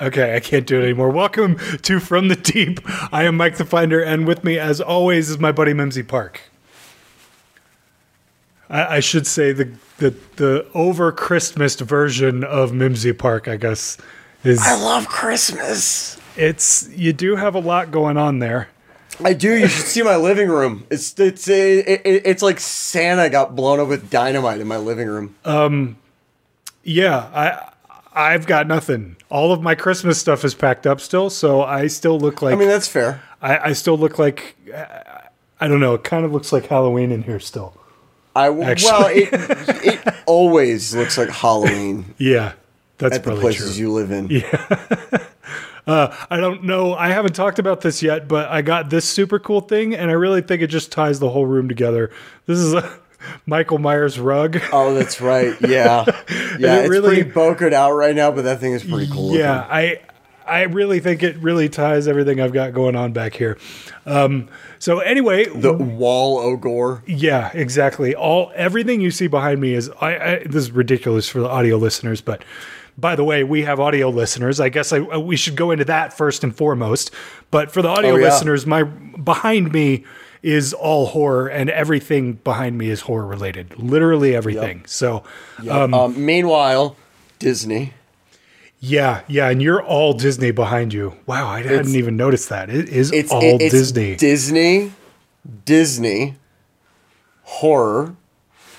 [0.00, 1.10] Okay, I can't do it anymore.
[1.10, 2.80] Welcome to From the Deep.
[3.12, 6.40] I am Mike the Finder, and with me, as always, is my buddy Mimsy Park.
[8.70, 13.98] I, I should say the the the over Christmas version of Mimsy Park, I guess,
[14.42, 16.18] is I love Christmas.
[16.34, 18.68] it's you do have a lot going on there.
[19.22, 19.54] I do.
[19.54, 20.86] You should see my living room.
[20.88, 25.08] It's it's it, it, it's like Santa got blown up with dynamite in my living
[25.08, 25.34] room.
[25.44, 25.98] Um,
[26.84, 27.69] Yeah, I
[28.12, 29.16] I've got nothing.
[29.30, 32.56] All of my Christmas stuff is packed up still, so I still look like I
[32.56, 33.22] mean, that's fair.
[33.40, 34.56] I, I still look like
[35.60, 35.94] I don't know.
[35.94, 37.74] It kind of looks like Halloween in here still.
[38.34, 38.90] I Actually.
[38.90, 39.28] well, it
[40.06, 42.52] it always looks like Halloween Yeah,
[42.98, 43.86] that's at the places true.
[43.86, 44.28] you live in.
[45.86, 46.94] Uh I don't know.
[46.94, 50.14] I haven't talked about this yet, but I got this super cool thing, and I
[50.14, 52.10] really think it just ties the whole room together.
[52.44, 52.98] This is a
[53.46, 54.60] Michael Myers rug.
[54.72, 55.54] Oh, that's right.
[55.60, 56.04] Yeah,
[56.58, 56.76] yeah.
[56.78, 59.34] it it's really- pretty bokered out right now, but that thing is pretty cool.
[59.36, 59.70] yeah, looking.
[59.72, 60.00] I
[60.46, 63.56] I really think it really ties everything I've got going on back here.
[64.04, 64.48] Um,
[64.80, 67.02] so anyway, The wall ogre.
[67.06, 68.14] Yeah, exactly.
[68.16, 71.76] All everything you see behind me is I, I this is ridiculous for the audio
[71.76, 72.42] listeners, but
[72.98, 74.58] by the way, we have audio listeners.
[74.60, 77.12] I guess I, we should go into that first and foremost.
[77.50, 78.24] But for the audio Oh, yeah.
[78.24, 80.04] listeners, my behind me
[80.42, 83.78] is all horror, and everything behind me is horror related.
[83.78, 84.82] Literally everything.
[84.86, 85.22] So,
[85.68, 86.96] Um, meanwhile,
[87.38, 87.92] Disney.
[88.80, 91.14] yeah, yeah, and you're all Disney behind you.
[91.26, 92.70] Wow, I hadn't even noticed that.
[92.70, 94.16] It is It's all it- it's Disney.
[94.16, 94.92] Disney,
[95.66, 96.36] Disney,
[97.42, 98.14] horror,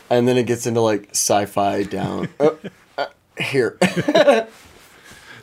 [0.10, 2.52] and then it gets into like sci-fi down uh,
[2.98, 3.06] uh,
[3.40, 3.78] here.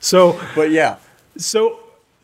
[0.01, 0.97] so but yeah,
[1.37, 1.79] So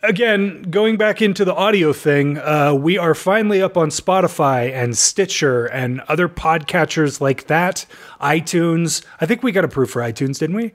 [0.05, 4.97] again, going back into the audio thing, uh, we are finally up on Spotify and
[4.97, 7.87] Stitcher and other podcatchers like that.
[8.21, 9.05] iTunes.
[9.21, 10.73] I think we got approved for iTunes, didn't we?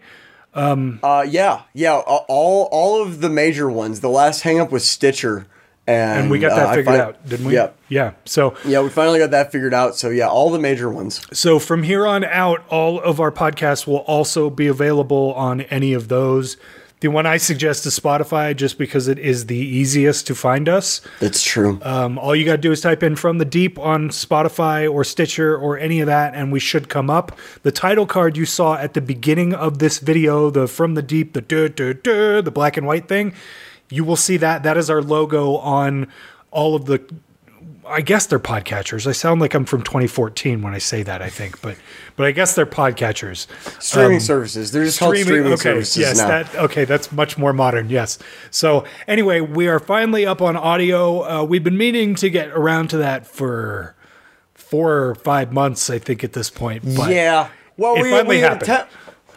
[1.03, 1.95] uh, yeah, yeah.
[1.95, 3.99] All all of the major ones.
[3.99, 5.45] The last hang up was Stitcher,
[5.85, 7.53] and, And we got uh, that I figured fin- out, didn't we?
[7.53, 8.11] Yeah, Yeah.
[8.25, 8.81] So yeah.
[8.81, 9.95] We finally got that figured out.
[9.95, 11.21] So yeah, all the major ones.
[11.31, 15.93] so from here on out, all of our podcasts will also be available on any
[15.93, 16.57] of those.
[17.01, 20.99] The one I suggest is Spotify, just because it is the easiest to find us.
[21.21, 21.79] That's true.
[21.81, 25.05] Um, all you got to do is type in From the Deep on Spotify or
[25.05, 27.37] Stitcher or any of that, and we should come up.
[27.63, 31.31] The title card you saw at the beginning of this video, the From the Deep,
[31.31, 33.33] the duh, duh, duh, the black and white thing,
[33.89, 34.63] you will see that.
[34.63, 36.07] That is our logo on
[36.51, 37.01] all of the.
[37.89, 39.07] I guess they're podcatchers.
[39.07, 41.21] I sound like I'm from 2014 when I say that.
[41.21, 41.77] I think, but
[42.15, 43.47] but I guess they're podcatchers.
[43.81, 44.71] streaming services.
[44.71, 46.27] They're just called streaming okay, services yes, now.
[46.27, 47.89] that okay, that's much more modern.
[47.89, 48.19] Yes.
[48.51, 51.23] So anyway, we are finally up on audio.
[51.23, 53.95] Uh, we've been meaning to get around to that for
[54.53, 56.83] four or five months, I think, at this point.
[56.95, 57.49] But yeah.
[57.77, 58.89] Well, we, finally we, had happened.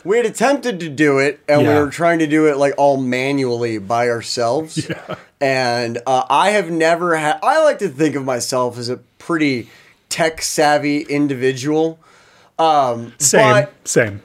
[0.04, 1.74] We had attempted to do it, and Yeah.
[1.78, 4.88] we were trying to do it like all manually by ourselves.
[4.90, 5.14] Yeah.
[5.40, 7.40] And uh, I have never had.
[7.42, 9.68] I like to think of myself as a pretty
[10.08, 11.98] tech savvy individual.
[12.60, 14.22] Um, same, same.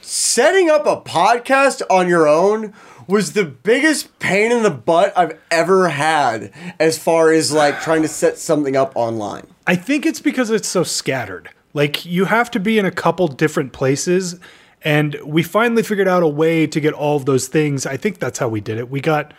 [0.00, 2.72] setting up a podcast on your own
[3.06, 8.02] was the biggest pain in the butt I've ever had as far as like trying
[8.02, 9.46] to set something up online.
[9.66, 11.50] I think it's because it's so scattered.
[11.72, 14.40] Like you have to be in a couple different places,
[14.82, 17.86] and we finally figured out a way to get all of those things.
[17.86, 18.90] I think that's how we did it.
[18.90, 19.32] We got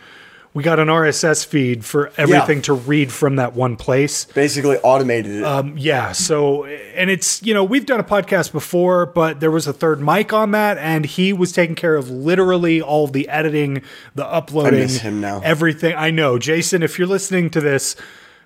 [0.52, 4.24] we got an RSS feed for everything to read from that one place.
[4.24, 5.44] Basically automated it.
[5.44, 6.10] Um, yeah.
[6.10, 10.00] So, and it's, you know, we've done a podcast before, but there was a third
[10.00, 13.82] mic on that, and he was taking care of literally all the editing,
[14.16, 15.40] the uploading, miss him now.
[15.44, 15.94] everything.
[15.94, 16.36] I know.
[16.36, 17.94] Jason, if you're listening to this,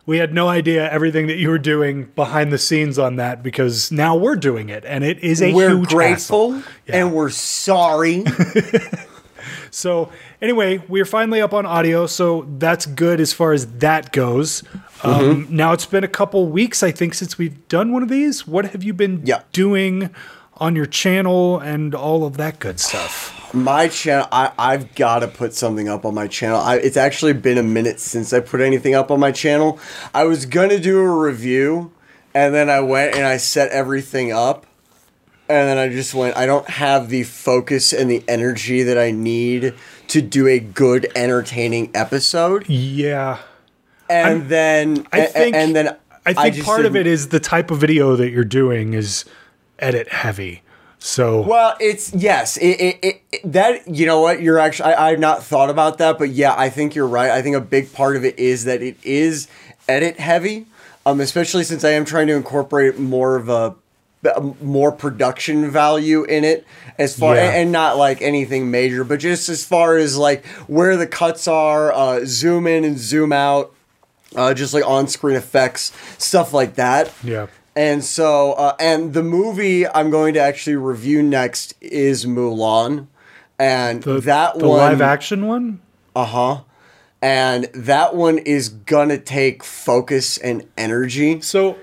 [0.06, 3.90] we had no idea everything that you were doing behind the scenes on that because
[3.92, 6.72] now we're doing it, and it is a we're huge grateful hassle.
[6.88, 8.24] and we're sorry.
[9.70, 10.10] So
[10.40, 14.62] anyway, we're finally up on audio, so that's good as far as that goes.
[15.02, 15.56] Um, Mm-hmm.
[15.56, 18.46] now it's been a couple weeks, I think, since we've done one of these.
[18.46, 19.42] What have you been Yeah.
[19.52, 20.10] doing
[20.58, 23.33] on your channel and all of that good stuff?
[23.54, 26.58] My channel, I, I've got to put something up on my channel.
[26.60, 29.78] I, it's actually been a minute since I put anything up on my channel.
[30.12, 31.92] I was going to do a review,
[32.34, 34.66] and then I went and I set everything up.
[35.46, 39.10] And then I just went, I don't have the focus and the energy that I
[39.10, 39.74] need
[40.08, 42.66] to do a good, entertaining episode.
[42.68, 43.38] Yeah,
[44.08, 45.54] And then, I think.
[45.54, 48.44] and then I think just part of it is the type of video that you're
[48.44, 49.26] doing is
[49.78, 50.62] edit heavy.
[51.06, 54.94] So Well, it's yes, it, it, it, it- that you know what you're actually.
[54.94, 57.30] I, I've not thought about that, but yeah, I think you're right.
[57.30, 59.46] I think a big part of it is that it is
[59.86, 60.64] edit heavy,
[61.04, 63.74] um, especially since I am trying to incorporate more of a
[64.62, 66.66] more production value in it
[66.98, 67.50] as far Yeah.
[67.50, 71.92] and not like anything major, but just as far as like where the cuts are,
[71.92, 73.74] uh, zoom in and zoom out,
[74.34, 77.12] uh, just like on screen effects, stuff like that.
[77.22, 77.48] Yeah.
[77.76, 83.08] And so, uh, and the movie I'm going to actually review next is Mulan,
[83.58, 85.80] and The, that the one, live action one?
[86.14, 86.60] uh huh,
[87.20, 91.40] and that one is gonna take focus and energy.
[91.40, 91.76] So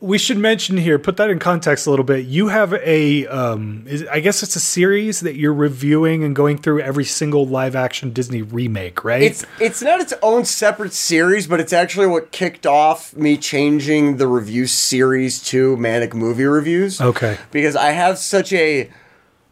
[0.00, 2.26] we should mention here, put that in context a little bit.
[2.26, 6.58] You have a, um, is, I guess it's a series that you're reviewing and going
[6.58, 9.22] through every single live action Disney remake, right?
[9.22, 14.18] It's it's not its own separate series, but it's actually what kicked off me changing
[14.18, 17.00] the review series to Manic Movie Reviews.
[17.00, 17.36] Okay.
[17.50, 18.90] Because I have such a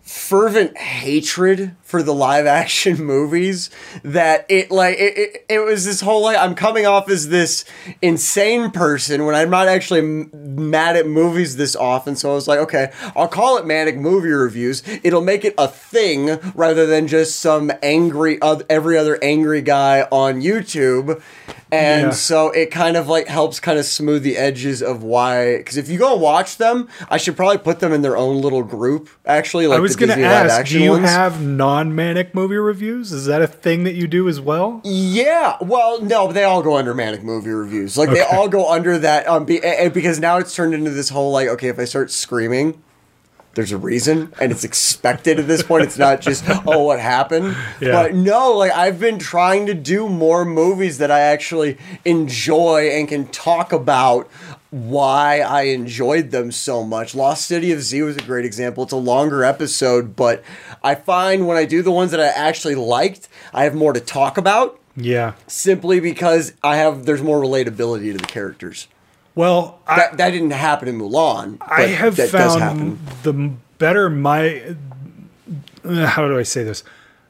[0.03, 3.71] fervent hatred for the live action movies
[4.03, 7.65] that it like it, it, it was this whole like I'm coming off as this
[8.03, 10.31] insane person when I'm not actually m-
[10.71, 14.31] mad at movies this often so I was like okay I'll call it manic movie
[14.31, 19.63] reviews it'll make it a thing rather than just some angry oth- every other angry
[19.63, 21.23] guy on YouTube
[21.71, 22.11] and Yeah.
[22.11, 25.89] so it kind of like helps kind of smooth the edges of why because if
[25.89, 29.67] you go watch them I should probably put them in their own little group actually
[29.67, 31.09] like I was going to ask, do you ones.
[31.09, 31.43] have
[31.77, 33.13] non-manic movie reviews?
[33.13, 34.81] Is that a thing that you do as well?
[34.83, 37.99] Yeah, well, no, they all go under manic movie reviews.
[37.99, 41.11] Like they all go under that um, be, and because now it's turned into this
[41.11, 42.83] whole like, okay, if I start screaming,
[43.55, 45.85] there's a reason, and it's expected at this point.
[45.85, 47.57] It's not just oh, what happened.
[47.81, 47.93] Yeah.
[47.93, 51.77] But no, like I've been trying to do more movies that I actually
[52.07, 54.31] enjoy and can talk about
[54.71, 57.15] why I enjoyed them so much.
[57.15, 58.85] Lost City of Z was a great example.
[58.85, 60.43] It's a longer episode, but
[60.83, 64.01] I find when I do the ones that I actually liked, I have more to
[64.01, 65.33] talk about Yeah.
[65.47, 68.89] simply because I have there's more relatability to the characters.
[69.35, 71.59] Well, I, That that didn't happen in Mulan.
[71.59, 72.97] But I have that does happen.
[72.97, 74.75] found the better my
[75.85, 76.83] uh, how do I say this?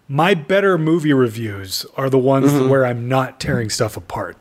[0.09, 4.37] My better movie reviews are the ones where I'm not tearing stuff apart.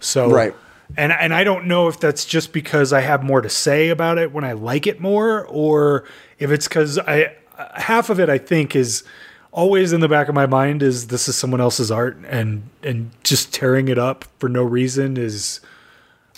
[0.00, 0.34] So Mm-hmm.
[0.34, 0.54] Right.
[0.96, 4.18] And and I don't know if that's just because I have more to say about
[4.18, 6.04] it when I like it more or
[6.38, 7.34] if it's cuz I
[7.74, 9.04] half of it I think is
[9.52, 13.10] always in the back of my mind is this is someone else's art and and
[13.24, 15.60] just tearing it up for no reason is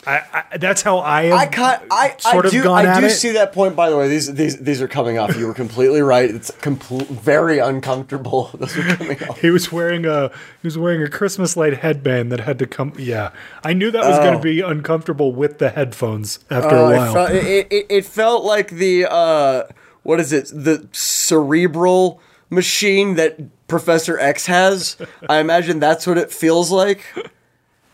[0.05, 1.87] I, I that's how I have I cut.
[1.91, 2.63] I, sort I of do.
[2.65, 3.11] gone I do it.
[3.11, 3.77] see that point.
[3.77, 5.37] By the way, these these these are coming off.
[5.37, 6.29] You were completely right.
[6.29, 8.51] It's very uncomfortable.
[8.59, 9.39] Those are coming off.
[9.41, 10.29] He was wearing a
[10.61, 12.93] he was wearing a Christmas light headband that had to come.
[12.99, 13.31] Yeah,
[13.63, 14.39] I knew that was going Oh.
[14.39, 17.13] to be uncomfortable with the headphones after Oh, a it, while.
[17.15, 19.65] felt, it, it, it felt like the uh,
[20.03, 20.47] what is it?
[20.53, 22.21] The cerebral
[22.51, 23.39] machine that
[23.69, 24.97] Professor X has.
[25.29, 27.05] I imagine that's what it feels like.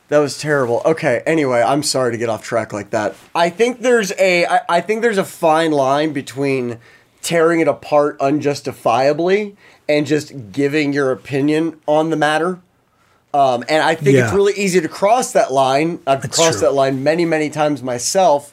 [0.08, 0.80] That was terrible.
[0.84, 3.14] Okay, anyway, I'm sorry to get off track like that.
[3.34, 6.78] I think there's a I, I think there's a fine line between
[7.20, 9.56] tearing it apart unjustifiably
[9.88, 12.60] and just giving your opinion on the matter.
[13.34, 16.00] Um, and I think it's really easy to cross that line.
[16.06, 16.68] I've That's crossed true.
[16.68, 18.52] that line many, many times myself.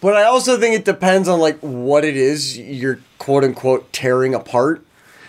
[0.00, 4.34] But I also think it depends on like what it is you're quote unquote tearing
[4.34, 4.84] apart.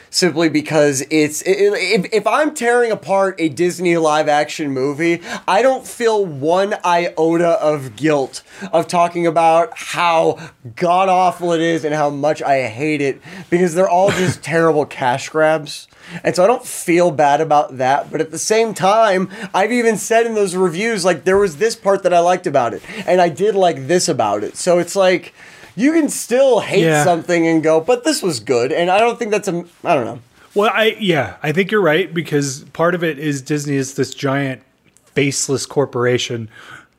[0.09, 5.85] Simply because it's if, if I'm tearing apart a Disney live action movie, I don't
[5.85, 12.09] feel one iota of guilt of talking about how god awful it is and how
[12.09, 15.87] much I hate it because they're all just terrible cash grabs.
[16.23, 18.11] And so I don't feel bad about that.
[18.11, 21.75] But at the same time, I've even said in those reviews, like, there was this
[21.75, 22.81] part that I liked about it.
[23.05, 24.55] And I did like this about it.
[24.55, 25.33] So it's like,
[25.77, 27.03] you can still hate Yeah.
[27.05, 28.71] something and go, but this was good.
[28.73, 30.19] And I don't think that's a, I don't know.
[30.55, 34.13] Well, I yeah, I think you're right because part of it is Disney is this
[34.13, 34.63] giant
[35.05, 36.49] faceless corporation,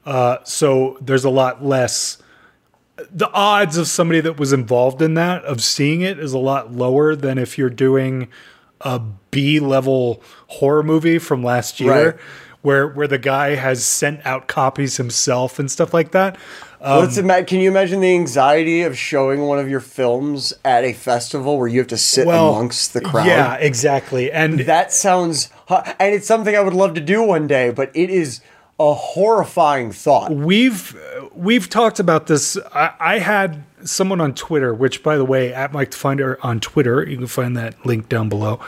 [0.07, 2.19] uh, so there's a lot less.
[3.13, 6.73] The odds of somebody that was involved in that of seeing it is a lot
[6.73, 8.29] lower than if you're doing
[8.81, 12.15] a B level horror movie from last year, Right.
[12.63, 16.37] where where the guy has sent out copies himself and stuff like that.
[16.81, 20.85] Um, Let's ima- can you imagine the anxiety of showing one of your films at
[20.85, 23.27] a festival where you have to sit well, amongst the crowd?
[23.27, 27.71] Yeah, exactly, and That sounds, and it's something I would love to do one day,
[27.71, 28.41] but it is
[28.79, 30.31] a horrifying thought.
[30.33, 30.97] We've
[31.35, 32.57] we've talked about this.
[32.73, 37.09] I, I had someone on Twitter, which by the way, at Mike Finder on Twitter,
[37.09, 38.61] you can find that link down below.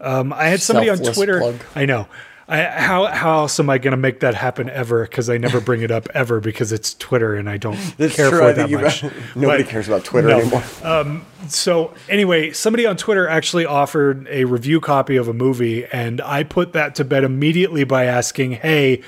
[0.00, 1.40] Um, I had somebody on Twitter.
[1.40, 1.56] plug.
[1.74, 2.08] I know.
[2.50, 5.02] I, how how else am I going to make that happen ever?
[5.02, 8.30] Because I never bring it up ever because it's Twitter and I don't That's care
[8.30, 8.38] true.
[8.38, 9.02] for I it that much.
[9.36, 10.38] nobody But- cares about Twitter no.
[10.38, 10.62] anymore.
[10.82, 16.20] Um, so anyway, somebody on Twitter actually offered a review copy of a movie, and
[16.22, 19.02] I put that to bed immediately by asking, "Hey,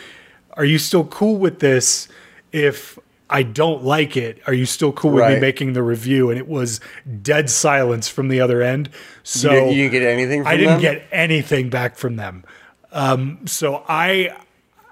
[0.53, 2.09] are you still cool with this?
[2.53, 2.99] If
[3.31, 4.41] I don't like it.
[4.49, 6.31] Are you still cool with me making the review?
[6.31, 6.81] And it was
[7.23, 8.91] dead silence from the other end.
[9.23, 10.43] So you, didn't, you didn't get anything.
[10.43, 10.81] From I didn't them?
[10.81, 12.45] get anything back from them.
[12.93, 14.37] Um, so I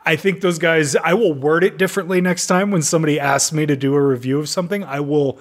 [0.07, 3.67] I think those guys I will word it differently next time when somebody asks me
[3.67, 4.85] to do a review of something.
[4.85, 5.38] I will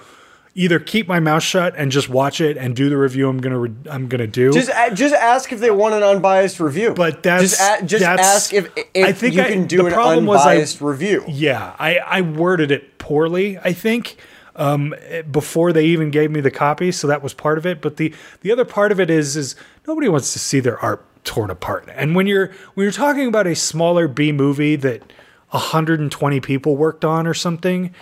[0.55, 3.59] either keep my mouth shut and just watch it and do the review I'm gonna
[3.59, 4.51] re- I'm gonna do.
[4.51, 6.93] Just just ask if they want an unbiased review.
[6.95, 9.77] But that's- just, a, just that's- ask if, if I think you I- can do
[9.77, 11.23] the an problem was I- unbiased review.
[11.27, 14.17] Yeah, I, I worded it poorly, I think,
[14.55, 14.95] um,
[15.31, 17.79] before they even gave me the copy, so that was part of it.
[17.79, 18.11] But the
[18.41, 19.55] the other part of it is is
[19.87, 21.87] nobody wants to see their art torn apart.
[21.95, 25.03] And when you're when you're talking about a smaller B movie that
[25.51, 27.93] 120 people worked on or something,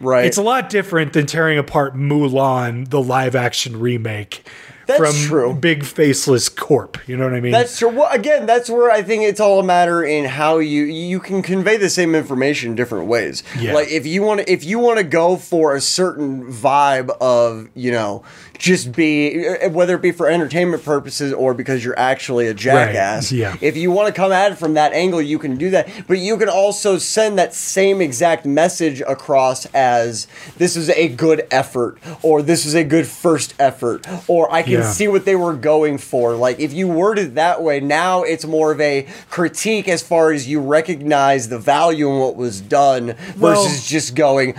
[0.00, 0.24] Right.
[0.26, 4.46] it's a lot different than tearing apart Mulan, the live action remake.
[4.86, 5.54] That's from true.
[5.54, 6.98] Big Faceless Corp.
[7.06, 7.52] You know what I mean?
[7.52, 7.88] That's true.
[7.88, 11.42] Well, again, that's where I think it's all a matter in how you you can
[11.42, 13.42] convey the same information in different ways.
[13.58, 13.74] Yeah.
[13.74, 17.68] Like if you want to if you want to go for a certain vibe of
[17.74, 18.24] you know
[18.58, 23.32] just be whether it be for entertainment purposes or because you're actually a jackass.
[23.32, 23.56] yeah.
[23.60, 25.88] If you want to come at it from that angle, you can do that.
[26.06, 31.46] But you can also send that same exact message across as this is a good
[31.50, 34.90] effort or this is a good first effort or I can Yeah.
[34.90, 36.34] see what they were going for.
[36.34, 40.32] Like if you word it that way, now it's more of a critique as far
[40.32, 44.54] as you recognize the value in what was done Well- versus just going,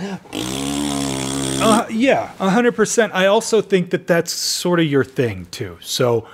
[1.60, 3.14] Uh, yeah, hundred percent.
[3.14, 5.78] I also think that that's sort of your thing too.
[5.80, 6.26] So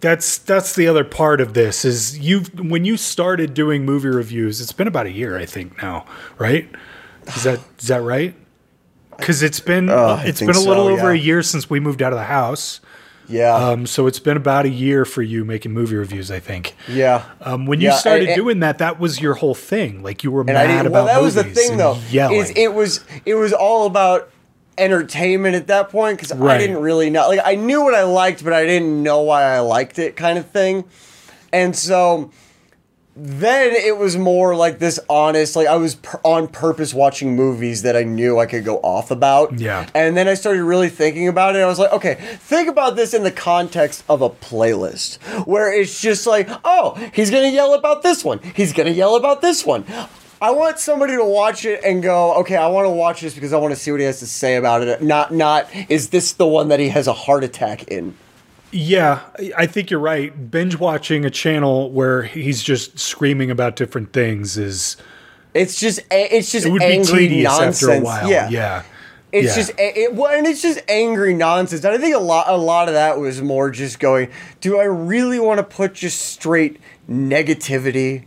[0.00, 4.60] that's that's the other part of this is you when you started doing movie reviews.
[4.60, 6.06] It's been about a year, I think now,
[6.38, 6.68] right?
[7.36, 8.34] Is that is that right?
[9.16, 12.02] Because it's been Uh, it's been a little so, over a year since we moved
[12.02, 12.80] out of the house.
[13.28, 16.30] Yeah, Um, so it's been about a year for you making movie reviews.
[16.30, 16.74] I think.
[16.88, 17.24] yeah.
[17.40, 20.02] Um, when you Yeah, started and- doing that, that was your whole thing.
[20.02, 21.98] Like you were mad about Well, that was the thing, though.
[22.10, 22.36] Yelling.
[22.38, 24.30] Is it was it was all about
[24.76, 27.28] entertainment at that point because I didn't really know.
[27.28, 30.38] Like I knew what I liked, but I didn't know why I liked it, kind
[30.38, 30.84] of thing.
[31.52, 32.30] And so
[33.16, 35.54] then it was more like this honest.
[35.54, 39.10] Like I was per- on purpose watching movies that I knew I could go off
[39.10, 39.58] about.
[39.58, 39.88] Yeah.
[39.94, 41.60] And then I started really thinking about it.
[41.60, 46.00] I was like, okay, think about this in the context of a playlist where it's
[46.00, 48.40] just like, oh, he's going to yell about this one.
[48.54, 49.84] He's going to yell about this one.
[50.42, 53.52] I want somebody to watch it and go, okay, I want to watch this because
[53.52, 55.00] I want to see what he has to say about it.
[55.00, 58.16] Not, not, is this the one that he has a heart attack in?
[58.74, 59.20] Yeah,
[59.56, 60.50] I- think you're right.
[60.50, 64.96] Binge watching a channel where he's just screaming about different things is
[65.54, 67.82] It's just, it's just it would be angry tedious nonsense.
[67.84, 68.28] after a while.
[68.28, 68.48] Yeah.
[68.48, 68.82] Yeah.
[69.30, 69.54] It's Yeah.
[69.54, 71.84] just it, well, and it's just angry nonsense.
[71.84, 74.28] And I think a lot a lot of that was more just going,
[74.60, 76.78] do I really want to put just straight
[77.08, 78.24] negativity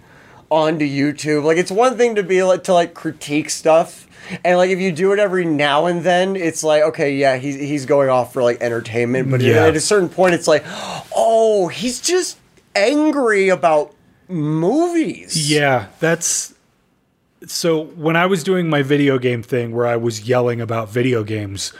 [0.50, 1.44] onto YouTube?
[1.44, 4.06] Like it's one thing to be like to like critique stuff.
[4.43, 7.55] And like if you do it every now and then, it's like okay, yeah, he's
[7.55, 9.65] he's going off for like entertainment, but Yeah.
[9.67, 10.63] at a certain point, it's like,
[11.15, 12.38] oh, he's just
[12.75, 13.93] angry about
[14.27, 15.50] movies.
[15.50, 16.53] Yeah, that's
[17.46, 21.24] so when I was doing my video game thing where I was yelling about video
[21.24, 21.72] games,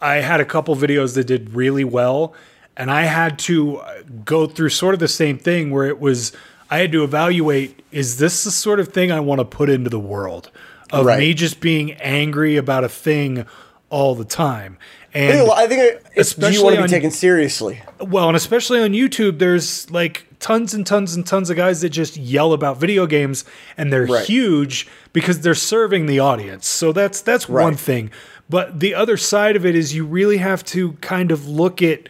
[0.00, 2.34] I had a couple videos that did really well
[2.76, 3.80] and I had to
[4.24, 6.32] go through sort of the same thing where it was
[6.70, 9.88] I had to evaluate is this the sort of thing I want to put into
[9.90, 10.50] the world
[10.92, 11.18] of Right.
[11.18, 13.44] me just being angry about a thing
[13.90, 14.76] all the time.
[15.14, 17.80] And I think do you Especially want to be on- taken seriously?
[18.00, 21.88] well, and especially on YouTube, there's like tons and tons and tons of guys that
[21.88, 23.44] just yell about video games,
[23.76, 24.24] and they're Right.
[24.26, 26.66] huge because they're serving the audience.
[26.68, 28.10] So that's that's one thing.
[28.50, 32.08] But the other side of it is you really have to kind of look at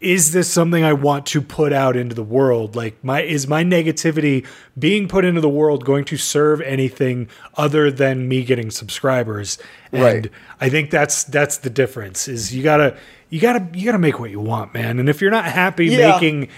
[0.00, 2.76] is this something I want to put out into the world?
[2.76, 4.46] Like my is my negativity
[4.78, 9.58] being put into the world going to serve anything other than me getting subscribers?
[9.92, 10.30] And Right.
[10.60, 12.28] I think that's that's the difference.
[12.28, 12.96] Is you gotta
[13.28, 14.98] you gotta you gotta make what you want, man.
[14.98, 16.12] And if you're not happy Yeah.
[16.12, 16.48] making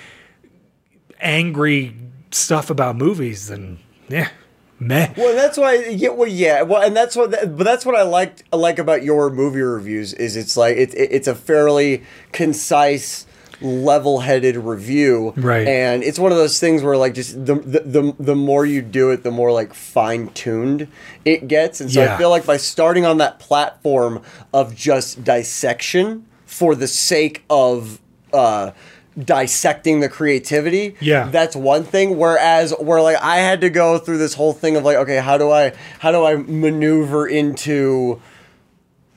[1.21, 1.97] angry
[2.31, 3.79] stuff about movies, then
[4.09, 4.29] yeah,
[4.79, 5.13] meh.
[5.17, 5.75] Well, that's why.
[5.91, 6.63] Yeah, well, yeah.
[6.63, 7.31] Well, and that's what.
[7.31, 8.43] But that's what I liked.
[8.53, 13.27] Like about your movie reviews is it's like it's it's a fairly concise,
[13.61, 15.33] level-headed review.
[15.37, 15.67] Right.
[15.67, 18.83] And it's one of those things where like just the the the, the more you
[18.83, 20.89] do it, the more like fine-tuned
[21.25, 21.81] it gets.
[21.81, 22.15] And so Yeah.
[22.15, 28.01] I feel like by starting on that platform of just dissection for the sake of.
[28.33, 28.71] uh
[29.19, 31.29] dissecting the creativity Yeah.
[31.31, 34.85] that's one thing whereas where like i had to go through this whole thing of
[34.85, 38.23] like okay how do i how do i maneuver into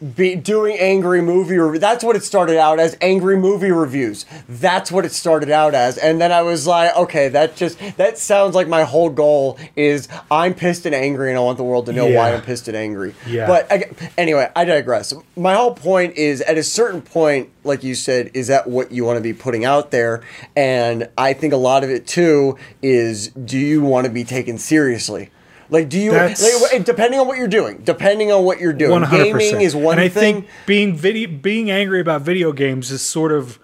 [0.04, 1.80] be doing angry movie review.
[1.80, 4.26] That's what it started out as angry movie reviews.
[4.50, 5.98] That's what it started out as.
[5.98, 10.10] And then I was like, okay, that just that sounds like my whole goal is
[10.30, 12.76] I'm pissed and angry and I want the world to know why I'm pissed and
[12.76, 13.16] angry.
[13.26, 13.48] Yeah.
[13.48, 15.14] But I, anyway, I digress.
[15.38, 19.06] My whole point is at a certain point, like you said, is that what you
[19.06, 20.22] want to be putting out there?
[20.56, 24.58] And I think a lot of it too is do you want to be taken
[24.58, 25.30] seriously?
[25.74, 26.38] Like, do you, like,
[26.86, 29.54] depending on what you're doing, depending on what you're doing, One hundred percent.
[29.54, 30.44] gaming is one and I thing.
[30.44, 33.58] think being video, being angry about video games is sort of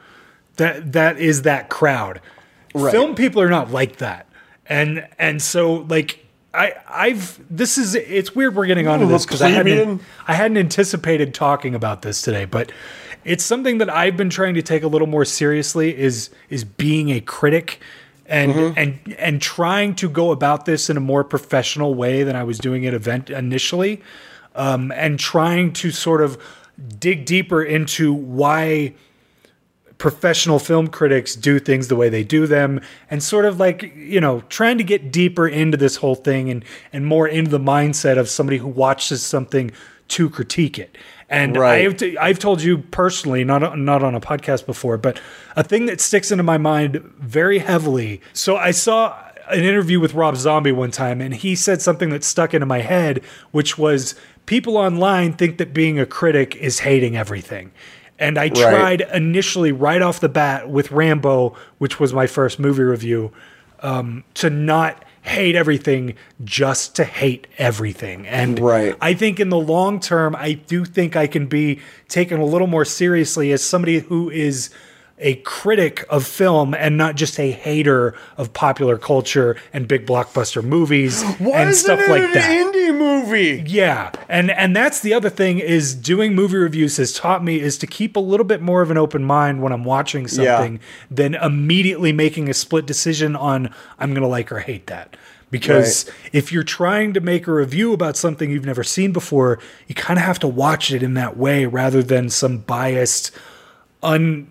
[0.56, 0.94] that.
[0.94, 2.20] That is that crowd.
[2.74, 2.92] Right.
[2.92, 4.26] Film people are not like that,
[4.66, 9.28] and and so like I I've this is it's weird we're getting onto Ooh, this
[9.28, 10.02] because I hadn't.
[10.28, 12.72] I hadn't anticipated talking about this today, but
[13.24, 15.96] it's something that I've been trying to take a little more seriously.
[15.96, 17.80] Is is being a critic.
[18.32, 18.78] And, Mm-hmm.
[18.78, 22.60] and and trying to go about this in a more professional way than I was
[22.60, 24.04] doing it event initially,
[24.54, 26.38] um, and trying to sort of
[27.00, 28.94] dig deeper into why
[29.98, 34.22] professional film critics do things the way they do them and sort of like you
[34.22, 38.18] know trying to get deeper into this whole thing and and more into the mindset
[38.18, 39.72] of somebody who watches something
[40.08, 40.98] to critique it
[41.30, 41.86] and Right.
[41.86, 45.20] I've, t- I've told you personally not on- not on a podcast before but
[45.56, 48.22] a thing that sticks into my mind very heavily.
[48.34, 49.16] So I saw
[49.50, 52.80] an interview with Rob Zombie one time and he said something that stuck into my
[52.82, 53.22] head
[53.52, 57.72] which was people online think that being a critic is hating everything.
[58.18, 62.84] And I tried initially right off the bat with Rambo, which was my first movie
[62.84, 63.32] review,
[63.82, 68.28] um, to not hate everything just to hate everything.
[68.28, 68.96] And Right.
[69.02, 72.68] I think in the long term, I do think I can be taken a little
[72.68, 74.70] more seriously as somebody who is
[75.20, 80.64] a critic of film and not just a hater of popular culture and big blockbuster
[80.64, 82.50] movies Why and isn't stuff it like an that.
[82.50, 83.64] indie movie?
[83.68, 87.78] Yeah, and and that's the other thing is doing movie reviews has taught me is
[87.80, 90.80] to keep a little bit more of an open mind when I'm watching something
[91.12, 95.18] than immediately making a split decision on I'm going to like or hate that.
[95.52, 99.96] Because if you're trying to make a review about something you've never seen before, you
[99.96, 103.32] kind of have to watch it in that way rather than some biased
[104.04, 104.48] un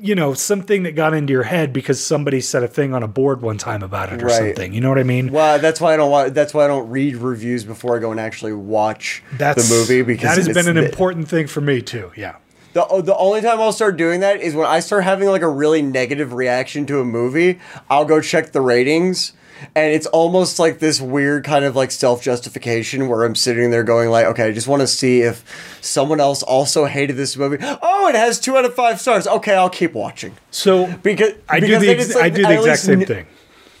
[0.00, 3.08] you know, something that got into your head because somebody said a thing on a
[3.08, 4.36] board one time about it or Right.
[4.36, 4.72] something.
[4.74, 5.32] You know what I mean?
[5.32, 6.34] Well, that's why I don't.
[6.34, 10.02] That's why I don't read reviews before I go and actually watch That's the movie
[10.02, 12.10] because that has been an important thing for me too.
[12.16, 12.36] Yeah.
[12.74, 15.42] The, oh, the only time I'll start doing that is when I start having like
[15.42, 17.58] a really negative reaction to a movie.
[17.88, 19.32] I'll go check the ratings,
[19.74, 23.82] and it's almost like this weird kind of like self justification where I'm sitting there
[23.84, 25.44] going like, okay, I just want to see if
[25.80, 27.58] someone else also hated this movie.
[27.60, 29.26] Oh, it has two out of five stars.
[29.26, 32.58] Okay, I'll keep watching So because I do because the ex- like I do the
[32.58, 33.26] exact same kn- thing.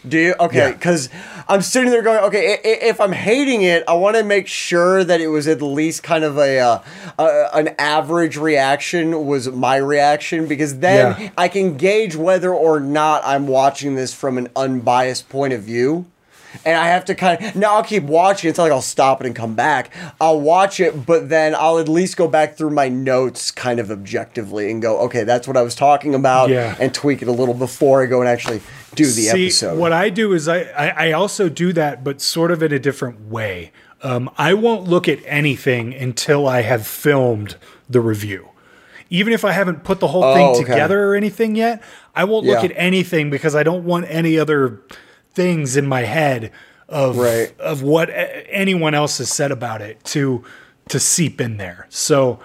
[0.06, 0.34] Do you?
[0.38, 0.72] Okay, Yeah.
[0.72, 1.08] because
[1.48, 5.20] I'm sitting there going, okay, if I'm hating it, I want to make sure that
[5.20, 6.78] it was at least kind of a, uh,
[7.18, 11.30] a an average reaction was my reaction because then Yeah.
[11.36, 16.06] I can gauge whether or not I'm watching this from an unbiased point of view.
[16.64, 19.26] And I have to kind of now I'll keep watching until like I'll stop it
[19.26, 19.92] and come back.
[20.20, 23.90] I'll watch it, but then I'll at least go back through my notes kind of
[23.90, 26.74] objectively and go, okay, that's what I was talking about, Yeah.
[26.80, 28.60] and tweak it a little before I go and actually
[28.94, 29.78] do the See, episode.
[29.78, 32.78] what I do is I, I I also do that, but sort of in a
[32.78, 33.70] different way.
[34.02, 37.56] Um, I won't look at anything until I have filmed
[37.90, 38.48] the review.
[39.10, 40.64] Even if I haven't put the whole Oh, thing okay.
[40.64, 41.82] together or anything yet,
[42.14, 44.80] I won't look at anything because I don't want any other
[45.34, 46.50] things in my head
[46.88, 47.52] of Right.
[47.60, 50.42] of what anyone else has said about it to
[50.88, 51.86] to seep in there.
[51.90, 52.38] So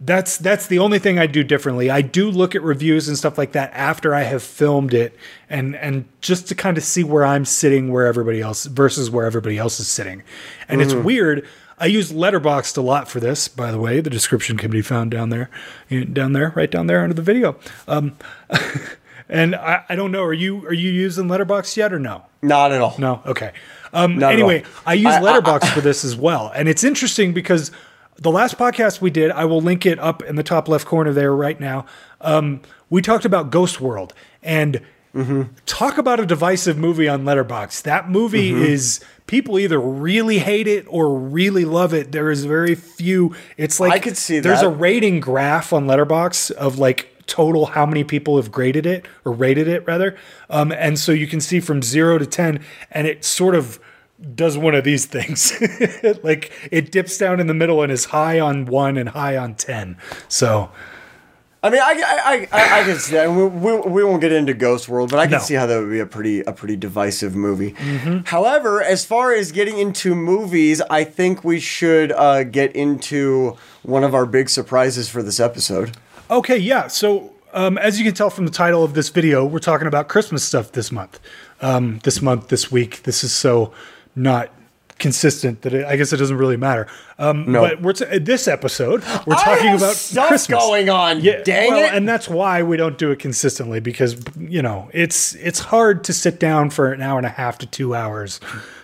[0.00, 1.90] that's that's the only thing I do differently.
[1.90, 5.16] I do look at reviews and stuff like that after I have filmed it
[5.50, 9.26] and and just to kind of see where I'm sitting where everybody else versus where
[9.26, 10.22] everybody else is sitting.
[10.68, 11.46] And it's weird.
[11.78, 14.00] I use Letterboxd a lot for this, by the way.
[14.00, 15.50] The description can be found down there,
[16.12, 17.56] down there, right down there under the video.
[17.88, 18.16] Um,
[19.32, 20.22] and I, I don't know.
[20.22, 22.22] Are you are you using Letterboxd yet or no?
[22.42, 22.94] Not at all.
[22.98, 23.20] No.
[23.26, 23.50] Okay.
[23.92, 24.62] Um, Not anyway.
[24.86, 27.70] I use Letterboxd for this as well, and it's interesting because
[28.16, 31.12] the last podcast we did, I will link it up in the top left corner
[31.12, 31.86] there right now.
[32.20, 34.80] Um, we talked about Ghost World and
[35.14, 35.42] Mm-hmm.
[35.66, 37.82] talk about a divisive movie on Letterboxd.
[37.82, 38.62] That movie Mm-hmm.
[38.62, 42.12] is people either really hate it or really love it.
[42.12, 43.34] There is very few.
[43.58, 44.66] It's like I could see there's that.
[44.68, 49.32] a rating graph on Letterboxd of like total how many people have graded it or
[49.32, 50.14] rated it rather.
[50.50, 53.80] Um, and so you can see from zero to 10 and it sort of
[54.34, 55.52] does one of these things.
[56.22, 59.54] like it dips down in the middle and is high on one and high on
[59.54, 59.96] 10.
[60.28, 60.70] So
[61.64, 61.92] I mean, I,
[62.24, 63.30] I, I, I can see that.
[63.30, 65.38] We, we, we won't get into Ghost World, but I can No.
[65.38, 67.70] see how that would be a pretty a pretty divisive movie.
[67.74, 68.24] Mm-hmm.
[68.26, 74.02] However, as far as getting into movies, I think we should uh, get into one
[74.02, 75.96] of our big surprises for this episode.
[76.30, 76.86] Okay, yeah.
[76.88, 80.08] So, um, as you can tell from the title of this video, we're talking about
[80.08, 81.20] Christmas stuff this month.
[81.60, 83.02] Um, this month, this week.
[83.02, 83.72] This is so
[84.16, 84.50] not
[84.98, 86.86] consistent that it, I guess it doesn't really matter.
[87.18, 87.62] Um, No.
[87.62, 90.58] But we're t- this episode, we're I talking have about stuff Christmas.
[90.58, 91.20] going on.
[91.20, 91.94] Yeah, dang well, it!
[91.96, 96.12] and that's why we don't do it consistently because you know it's it's hard to
[96.12, 98.38] sit down for an hour and a half to two hours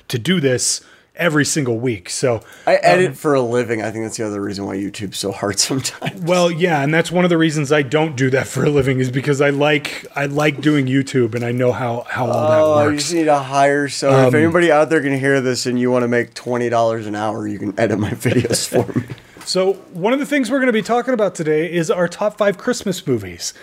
[0.08, 0.80] to do this
[1.18, 2.08] every single week.
[2.08, 3.82] So I edit for a living.
[3.82, 6.22] I think that's the other reason why YouTube's so hard sometimes.
[6.22, 9.00] Well, yeah, and that's one of the reasons I don't do that for a living
[9.00, 12.60] is because I like I like doing YouTube and I know how how all that
[12.60, 12.86] works.
[12.86, 13.88] Oh, you just need to hire.
[13.88, 16.68] So Um, if anybody out there can hear this and you want to make twenty
[16.68, 19.06] dollars an hour, you can edit my videos for me.
[19.44, 22.36] So one of the things we're going to be talking about today is our top
[22.36, 23.54] five Christmas movies.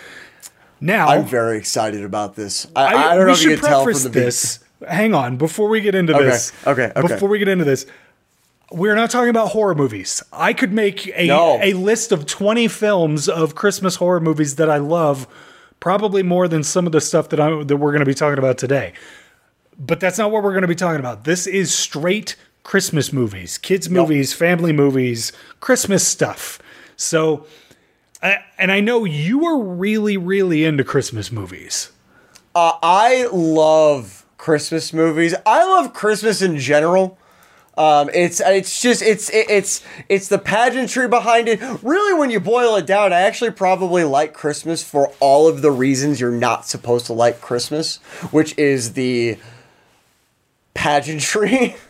[0.80, 2.66] Now, I'm very excited about this.
[2.76, 4.58] I, I, don't know if you can tell from the this.
[4.88, 6.52] Hang on, before we get into Okay, this.
[6.66, 7.08] okay, okay.
[7.14, 7.86] Before we get into this,
[8.70, 10.22] we're not talking about horror movies.
[10.32, 11.58] I could make a No.
[11.62, 15.26] a list of 20 films of Christmas horror movies that I love,
[15.80, 18.38] probably more than some of the stuff that I that we're going to be talking
[18.38, 18.92] about today.
[19.78, 21.24] But that's not what we're going to be talking about.
[21.24, 26.58] This is straight Christmas movies, kids movies, family movies, Christmas stuff.
[26.96, 27.46] So,
[28.22, 31.90] I, and I know you are really, really into Christmas movies.
[32.54, 35.34] Uh, I love Christmas movies.
[35.44, 37.18] I love Christmas in general.
[37.76, 41.58] Um, it's it's just it's it's it's the pageantry behind it.
[41.82, 45.72] Really, when you boil it down, I actually probably like Christmas for all of the
[45.72, 47.96] reasons you're not supposed to like Christmas,
[48.30, 49.36] which is the
[50.74, 51.74] pageantry.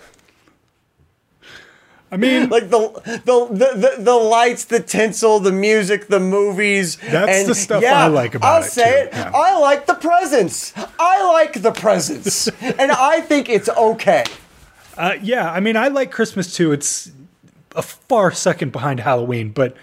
[2.11, 2.91] I mean, like the,
[3.25, 6.97] the the the lights, the tinsel, the music, the movies.
[6.97, 9.13] That's the stuff yeah, I like about I'll it, say too, it.
[9.13, 9.31] yeah.
[9.35, 10.73] I like the presents.
[10.99, 14.25] I like the presents, and I think it's okay.
[14.97, 16.73] Uh, yeah, I mean, I like Christmas too.
[16.73, 17.11] It's
[17.75, 19.77] a far second behind Halloween, but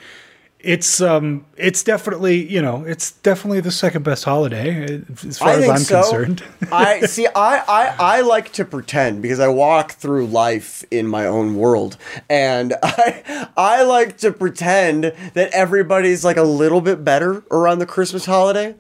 [0.64, 5.68] it's um, it's definitely you know, it's definitely the second best holiday as far as
[5.70, 6.02] I'm so.
[6.02, 6.44] concerned.
[6.72, 7.28] I see.
[7.28, 11.98] I, I I like to pretend because I walk through life in my own world,
[12.30, 17.86] and I I like to pretend that everybody's like a little bit better around the
[17.86, 18.76] Christmas holiday.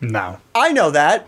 [0.00, 1.26] no, I know that.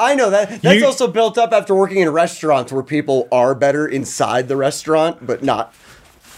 [0.00, 0.62] I know that.
[0.62, 4.56] That's You- also built up after working in restaurants where people are better inside the
[4.56, 5.74] restaurant, but not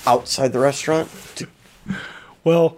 [0.04, 1.08] outside the restaurant.
[2.44, 2.76] Well,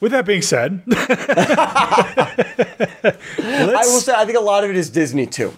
[0.00, 3.14] with that being said, I
[3.84, 5.52] will say, I think a lot of it is Disney too.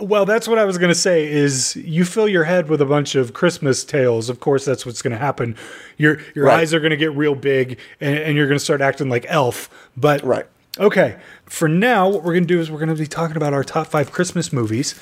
[0.00, 1.30] well, that's what I was going to say.
[1.30, 4.28] Is you fill your head with a bunch of Christmas tales.
[4.28, 5.56] Of course, that's what's going to happen.
[5.96, 6.60] Your your Right.
[6.60, 9.26] eyes are going to get real big, and, and you're going to start acting like
[9.28, 9.68] Elf.
[9.96, 10.46] But Right.
[10.78, 11.16] Okay.
[11.46, 13.64] For now, what we're going to do is we're going to be talking about our
[13.64, 14.94] top five Christmas movies,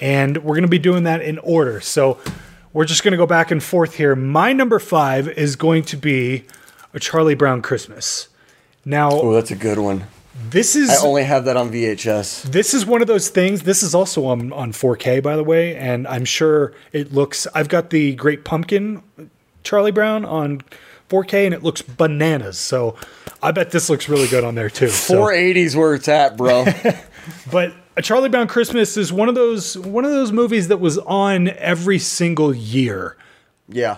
[0.00, 1.80] and we're going to be doing that in order.
[1.80, 2.18] So
[2.72, 4.14] we're just going to go back and forth here.
[4.14, 6.44] My number five is going to be
[6.96, 8.28] a Charlie Brown Christmas.
[8.84, 10.06] Now, Oh, that's a good one.
[10.50, 12.42] this is I only have that on VHS.
[12.50, 13.62] this is one of those things.
[13.62, 17.46] This is also on, on 4K, by the way, and I'm sure it looks.
[17.54, 19.02] I've got the Great Pumpkin
[19.62, 20.62] Charlie Brown on
[21.08, 22.58] 4K, and it looks bananas.
[22.58, 22.96] So
[23.42, 24.88] I bet this looks really good on there too.
[24.88, 26.64] So- 480's where it's at, bro.
[27.50, 30.96] But a Charlie Brown Christmas is one of those one of those movies that was
[30.98, 33.16] on every single year,
[33.68, 33.96] yeah.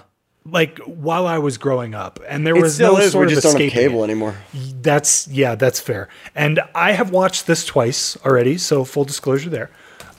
[0.50, 3.12] Like while I was growing up, and there It was no is.
[3.12, 4.04] sort We of just don't have escaping cable it.
[4.10, 4.34] anymore.
[4.82, 6.08] That's yeah, that's fair.
[6.34, 9.70] And I have watched this twice already, so full disclosure there.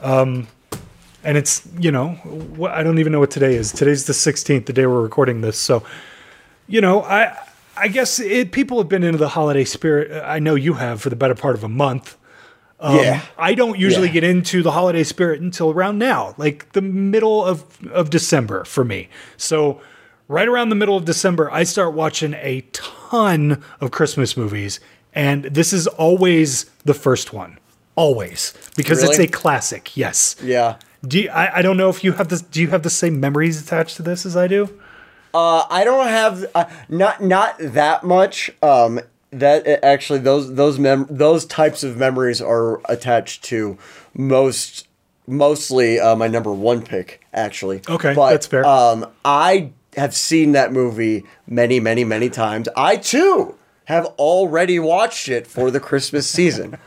[0.02, 0.48] Um,
[1.24, 2.18] and it's you know
[2.70, 3.72] I don't even know what today is.
[3.72, 5.58] Today's the 16th, the day we're recording this.
[5.58, 5.84] So
[6.68, 7.36] you know I
[7.78, 10.12] I guess it, people have been into the holiday spirit.
[10.26, 12.18] I know you have for the better part of a month.
[12.82, 13.22] yeah.
[13.38, 14.14] I don't usually Yeah.
[14.14, 18.86] get into the holiday spirit until around now, like the middle of, of December for
[18.86, 19.10] me.
[19.36, 19.82] So,
[20.30, 24.80] right around the middle of December, I start watching a ton of Christmas movies.
[25.14, 27.58] And this is always the first one.
[27.96, 28.54] Always.
[28.78, 29.98] Because it's a classic.
[29.98, 30.38] Yes.
[30.42, 30.78] Yeah.
[31.06, 32.42] Do you, I, I don't know if you have this.
[32.42, 34.70] Do you have the same memories attached to this as I do?
[35.34, 38.52] Uh, I don't have uh, not not that much.
[38.62, 39.00] Um,
[39.32, 43.78] that actually those those mem- those types of memories are attached to
[44.14, 44.88] most
[45.28, 47.82] mostly uh, my number one pick actually.
[47.88, 48.66] Okay, but, that's fair.
[48.66, 52.68] Um, I have seen that movie many many many times.
[52.76, 56.78] I too have already watched it for the Christmas season.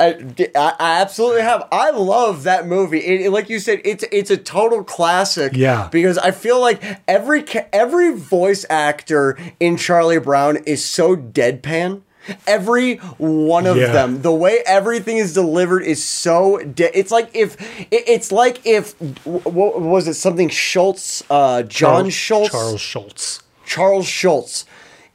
[0.00, 1.68] I, I absolutely have.
[1.70, 2.98] I love that movie.
[2.98, 5.52] It, it- like you said, it's it's a total classic.
[5.54, 5.88] Yeah.
[5.92, 12.02] Because I feel like every every voice actor in Charlie Brown is so deadpan.
[12.46, 13.92] Every one of Yeah.
[13.92, 16.58] them, the way everything is delivered is so.
[16.58, 20.14] De- it's like if it- it's like if what was it?
[20.14, 23.40] Something Schulz, uh, John Charles- Schulz, Charles Schulz.
[23.66, 24.64] Charles Schulz.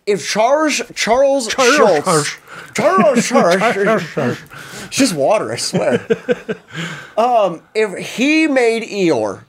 [0.05, 2.29] If Charles Charles, Charles Schulz,
[2.73, 4.03] Charles Schulz,
[4.87, 6.05] it's just water, I swear.
[7.17, 9.43] um, if he made Eeyore,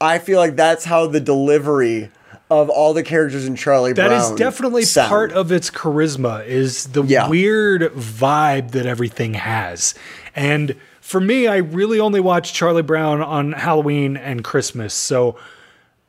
[0.00, 2.10] I feel like that's how the delivery
[2.50, 5.08] of all the characters in Charlie That Brown That is definitely sound.
[5.08, 7.28] part of its charisma is the Yeah.
[7.28, 9.94] weird vibe that everything has.
[10.34, 14.94] And for me, I really only watch Charlie Brown on Halloween and Christmas.
[14.94, 15.36] So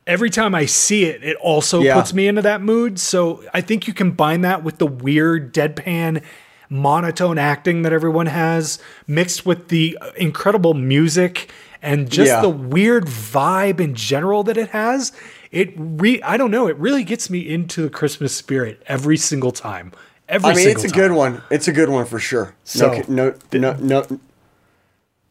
[0.06, 1.94] every time I see it, it also Yeah.
[1.94, 2.98] puts me into that mood.
[2.98, 6.22] So I think you combine that with the weird deadpan
[6.70, 11.50] monotone acting that everyone has mixed with the incredible music
[11.82, 12.40] and just Yeah.
[12.40, 15.12] the weird vibe in general that it has
[15.50, 19.52] it re I don't know it really gets me into the Christmas spirit every single
[19.52, 19.92] time
[20.28, 20.62] every single time.
[20.62, 20.98] I mean, it's a time.
[20.98, 21.42] good one.
[21.50, 22.54] It's a good one for sure.
[22.64, 24.20] So- no, no, no, no.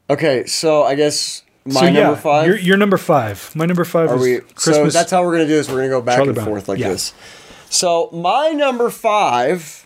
[0.09, 3.83] Okay, so I guess my so yeah number 5 You're, you're number five my number
[3.85, 4.39] five Are is we?
[4.39, 5.69] Christmas So that's how we're gonna do this.
[5.69, 6.47] We're gonna go back Charlie and Brown.
[6.47, 6.89] forth like Yeah.
[6.89, 7.13] this.
[7.69, 9.85] So my number five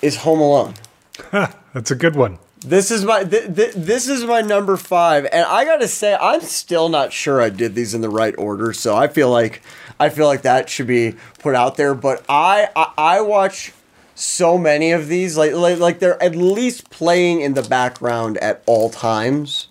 [0.00, 0.74] is Home Alone.
[1.32, 5.44] that's a good one This is my th- th- this is my number five, and
[5.46, 8.72] I gotta say I'm still not sure I did these in the right order.
[8.72, 9.62] So I feel like
[9.98, 11.94] I feel like that should be put out there.
[11.94, 13.72] But I I, I watch
[14.14, 18.62] so many of these like, like like they're at least playing in the background at
[18.66, 19.68] all times.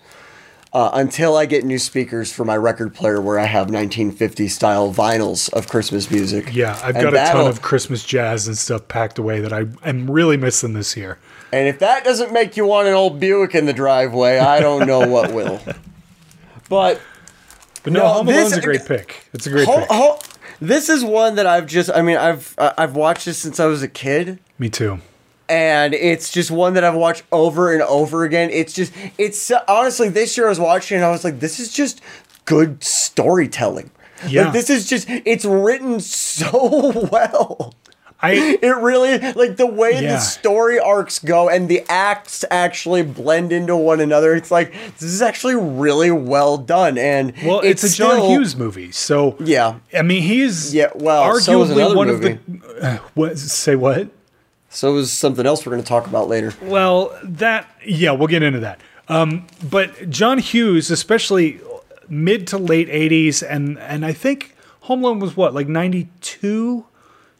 [0.74, 4.90] Uh, until I get new speakers for my record player where I have 1950 style
[4.90, 6.48] vinyls of Christmas music.
[6.54, 9.66] yeah I've And got a ton of Christmas jazz and stuff packed away that I
[9.84, 11.18] am really missing this year
[11.52, 14.86] And if that doesn't make you want an old Buick in the driveway, I don't
[14.86, 15.60] know what will.
[16.68, 17.00] But
[17.82, 20.18] but no, No, Home this- Alone's a great pick it's a great Ho- pick ho-
[20.60, 23.82] this is one that I've just I mean I've I've watched this since I was
[23.82, 25.00] a kid me too
[25.48, 28.48] and it's just one that I've watched over and over again.
[28.50, 31.72] It's just it's honestly this year I was watching and I was like this is
[31.72, 32.00] just
[32.46, 33.90] good storytelling.
[34.28, 34.44] Yeah.
[34.44, 37.74] Like this is just it's written so well.
[38.22, 38.32] I
[38.62, 40.14] It really like the way Yeah.
[40.14, 44.34] the story arcs go and the acts actually blend into one another.
[44.34, 48.54] It's like this is actually really well done and Well, it's, a John still- Hughes
[48.56, 49.74] movie, so Yeah.
[49.96, 52.30] I mean, he's Yeah, well, so arguably another one movie.
[52.32, 52.46] of
[52.80, 52.86] the.
[52.86, 53.38] Uh, what?
[53.38, 54.08] Say what?
[54.70, 56.54] So is something else we're going to talk about later.
[56.62, 58.80] Well, that yeah, we'll get into that.
[59.08, 61.60] Um, but John Hughes, especially
[62.08, 66.86] mid to late '80s, and and I think Home Alone was what like '92.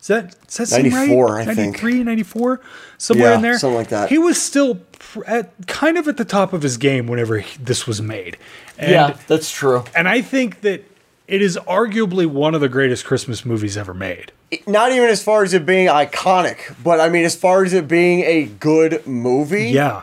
[0.02, 1.08] Is that does that seem right?
[1.08, 1.58] 94, I think.
[1.76, 2.60] 93, 94,
[2.98, 4.08] somewhere Yeah, in there, something like that.
[4.08, 4.80] He was still
[5.26, 8.36] at kind of at the top of his game whenever he, this was made.
[8.78, 9.84] And, that's true.
[9.94, 10.84] and I think that
[11.28, 14.32] it is arguably one of the greatest Christmas movies ever made.
[14.66, 17.86] Not even as far as it being iconic, but I mean as far as it
[17.86, 19.68] being a good movie.
[19.70, 20.02] Yeah.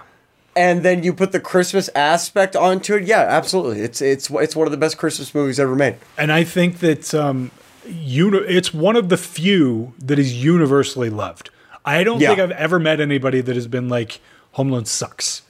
[0.55, 3.03] And then you put the Christmas aspect onto it.
[3.03, 3.81] Yeah, absolutely.
[3.81, 5.97] It's it's it's one of the best Christmas movies ever made.
[6.17, 7.51] And I think that um,
[7.87, 11.49] uni- it's one of the few that is universally loved.
[11.85, 12.29] I don't Yeah.
[12.29, 14.19] think I've ever met anybody that has been like,
[14.53, 15.43] Home Alone sucks.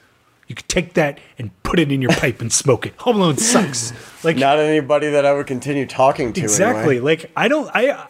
[0.48, 2.94] You could take that and put it in your pipe and smoke it.
[3.00, 3.94] Home Alone sucks.
[4.24, 6.42] Like Not anybody that I would continue talking to.
[6.42, 6.98] exactly.
[6.98, 7.00] Anyway.
[7.18, 7.70] Like I don't.
[7.74, 8.06] I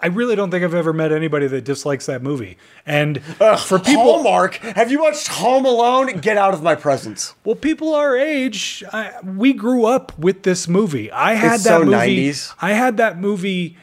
[0.00, 2.58] I really don't think I've ever met anybody that dislikes that movie.
[2.84, 6.18] And for people, Hallmark, have you watched Home Alone?
[6.18, 7.34] Get out of my presence.
[7.44, 11.10] Well, people our age, I, we grew up with this movie.
[11.10, 12.28] I had It's that so movie.
[12.28, 12.54] 90s.
[12.60, 13.76] I had that movie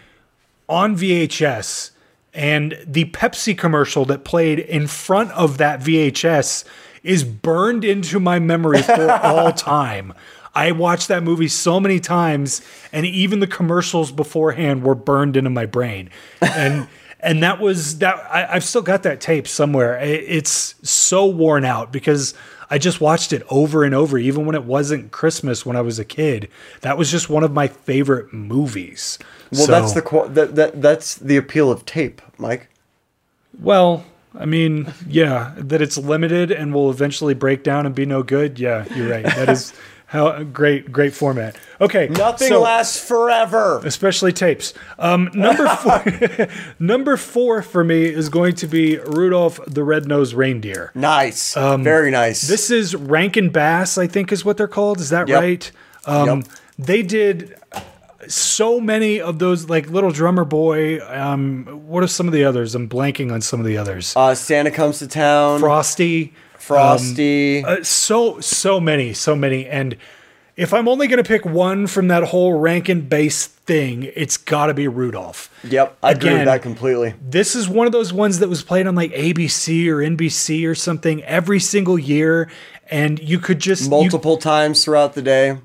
[0.69, 1.91] on VHS,
[2.33, 6.63] and the Pepsi commercial that played in front of that VHS
[7.03, 10.13] is burned into my memory for all time.
[10.55, 12.61] I watched that movie so many times,
[12.91, 16.09] and even the commercials beforehand were burned into my brain.
[16.41, 16.87] And
[17.19, 18.15] and that was that.
[18.29, 19.97] I, I've still got that tape somewhere.
[19.97, 22.33] I- It's so worn out because
[22.69, 25.97] I just watched it over and over, even when it wasn't Christmas when I was
[25.99, 26.49] a kid.
[26.81, 29.17] That was just one of my favorite movies.
[29.51, 32.67] Well, So- that's the that, that that's the appeal of tape, Mike.
[33.59, 34.05] well.
[34.35, 38.57] I mean, yeah, that it's limited and will eventually break down and be no good.
[38.59, 39.23] Yeah, you're right.
[39.23, 39.73] That is
[40.13, 41.55] how great, great format.
[41.81, 43.81] Okay, Nothing so- lasts forever.
[43.83, 44.73] especially tapes.
[44.99, 46.47] Um, number four,
[46.79, 50.91] number four for me is going to be Rudolph the Red-Nosed Reindeer.
[50.95, 52.43] Nice, very nice.
[52.43, 54.99] Um, This is Rankin Bass, I think, is what they're called.
[54.99, 55.41] Is that Yep.
[55.41, 55.71] right?
[56.05, 56.47] Um, Yep.
[56.79, 57.55] They did
[58.27, 60.99] so many of those, like Little Drummer Boy.
[61.07, 62.73] Um, what are some of the others?
[62.75, 64.13] I'm blanking on some of the others.
[64.15, 65.59] uh, Santa comes to town.
[65.59, 66.33] Frosty.
[66.67, 67.63] Frosty.
[67.63, 69.95] Uh, so so many, so many, and
[70.55, 74.67] if I'm only going to pick one from that whole Rankin Bass thing, it's got
[74.67, 75.49] to be Rudolph.
[75.63, 77.15] Yep, I agree with that completely.
[77.21, 80.75] This is one of those ones that was played on like ABC or NBC or
[80.75, 82.51] something every single year,
[82.91, 85.57] and you could just you- Multiple times throughout the day.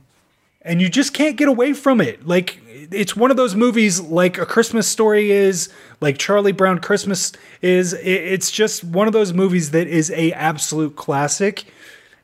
[0.63, 2.27] and you just can't get away from it.
[2.27, 2.59] Like
[2.91, 5.69] it's one of those movies, like A Christmas Story is,
[6.01, 7.93] like Charlie Brown Christmas is.
[7.95, 11.65] It's just one of those movies that is a absolute classic,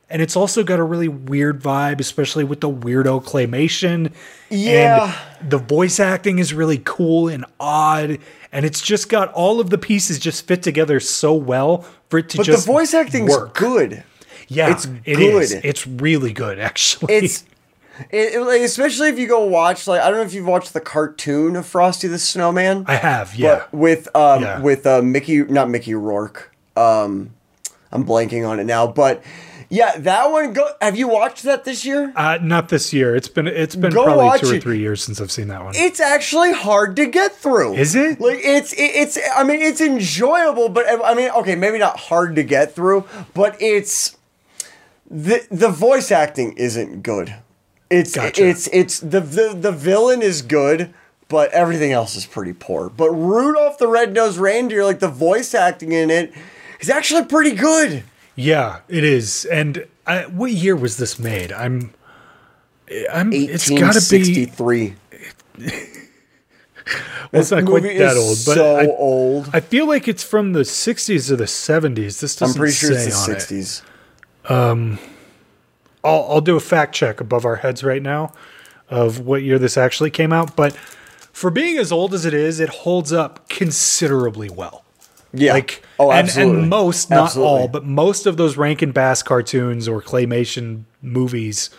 [0.09, 4.11] and it's also got a really weird vibe, especially with the weirdo claymation.
[4.49, 5.15] Yeah.
[5.39, 8.19] and the voice acting is really cool and odd,
[8.51, 12.29] and it's just got all of the pieces just fit together so well for it
[12.29, 13.55] to But just the voice acting's work.
[13.55, 14.03] good.
[14.47, 15.53] Yeah, it's it is.
[15.55, 15.65] good.
[15.65, 17.15] It's really good, actually.
[17.15, 17.43] It's
[18.11, 20.73] it, it- like, especially if you go watch like I don't know if you've watched
[20.73, 22.85] the cartoon of Frosty the Snowman.
[22.87, 23.63] I have, yeah.
[23.71, 24.59] But with um Yeah.
[24.61, 26.51] with uh, Mickey not Mickey Rourke.
[26.75, 27.31] Um
[27.91, 29.23] I'm blanking on it now, but
[29.67, 32.13] yeah, that one go have you watched that this year?
[32.15, 33.15] Uh, not this year.
[33.15, 35.73] It's been it's been Go probably two or three years since I've seen that one.
[35.75, 37.73] It's actually hard to get through.
[37.73, 38.19] Is it?
[38.21, 42.35] Like it's it, it's I mean it's enjoyable, but I mean okay, maybe not hard
[42.35, 44.15] to get through, but it's
[45.09, 47.33] the the voice acting isn't good.
[47.89, 48.47] It's Gotcha.
[48.47, 50.93] it's it's the, the the villain is good,
[51.27, 52.89] but everything else is pretty poor.
[52.89, 56.33] But Rudolph the Red-Nosed Reindeer, like the voice acting in it,
[56.79, 58.03] is actually pretty good.
[58.35, 59.45] yeah, it is.
[59.45, 61.51] And I, what year was this made?
[61.51, 61.93] I'm,
[63.11, 63.31] I'm.
[63.33, 64.47] It's got to be.
[64.47, 64.95] 1863.
[67.31, 69.49] Well, it's not quite that old, but so I, old.
[69.51, 72.19] I feel like it's from the '60s or the '70s.
[72.21, 73.39] This I'm pretty sure it's the on it.
[73.39, 73.81] 60s.
[76.05, 78.31] I'll, I'll do a fact check above our heads right now
[78.89, 80.55] of what year this actually came out.
[80.55, 80.75] But
[81.33, 84.85] for being as old as it is, it holds up considerably well.
[85.33, 85.53] Yeah.
[85.53, 86.61] Like, oh, and, absolutely.
[86.61, 87.51] and most, not Absolutely.
[87.51, 91.69] all, but most of those Rankin Bass cartoons or claymation movies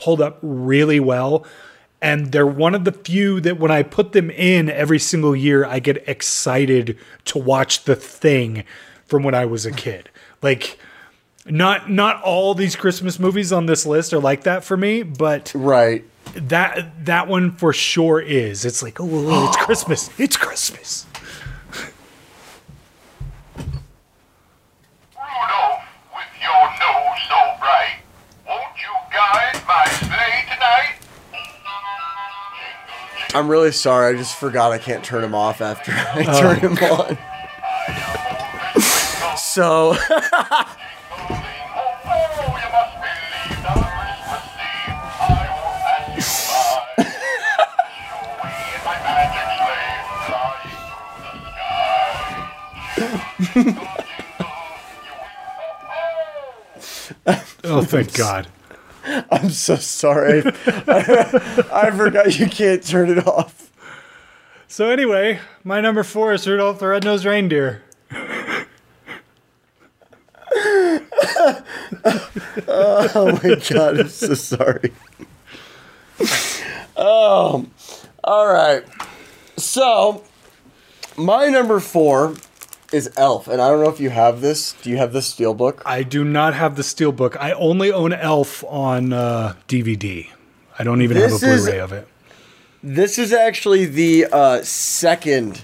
[0.00, 1.46] hold up really well.
[2.02, 5.64] And they're one of the few that when I put them in every single year,
[5.64, 8.64] I get excited to watch the thing
[9.06, 10.10] from when I was a kid.
[10.42, 10.78] Like,
[11.48, 15.52] not not all these Christmas movies on this list are like that for me, but
[15.54, 16.04] Right.
[16.34, 18.64] that that one for sure is.
[18.64, 20.10] It's like, oh, it's Christmas.
[20.18, 21.06] It's Christmas.
[25.14, 25.82] Rudolph,
[26.14, 28.00] with your nose so bright,
[28.46, 30.94] won't you guide my sleigh tonight?
[33.34, 34.14] I'm really sorry.
[34.14, 36.68] I just forgot I can't turn him off after I turn oh.
[36.68, 37.18] him on.
[39.36, 39.94] So,
[42.08, 44.44] Oh, you must believe that Christmas
[45.20, 47.06] I will pass you by.
[48.22, 49.94] Away my magic sleigh,
[50.26, 50.74] flying
[51.20, 51.50] through the
[57.26, 57.56] sky.
[57.64, 58.46] Oh, thank God.
[59.30, 60.42] I'm so sorry.
[60.66, 63.72] I, I forgot you can't turn it off.
[64.68, 67.82] So anyway, my number four is Rudolph the Red-Nosed Reindeer.
[72.68, 74.92] Oh my god, I'm so sorry.
[76.96, 77.70] Um,
[78.24, 78.84] all right.
[79.56, 80.24] So,
[81.16, 82.34] my number four
[82.92, 84.72] is Elf, and I don't know if you have this.
[84.82, 85.82] Do you have this steelbook?
[85.84, 87.36] I do not have the steelbook.
[87.38, 90.28] I only own Elf on uh, DVD.
[90.78, 92.08] I don't even have a Blu-ray of it.
[92.82, 95.62] This is actually the uh, second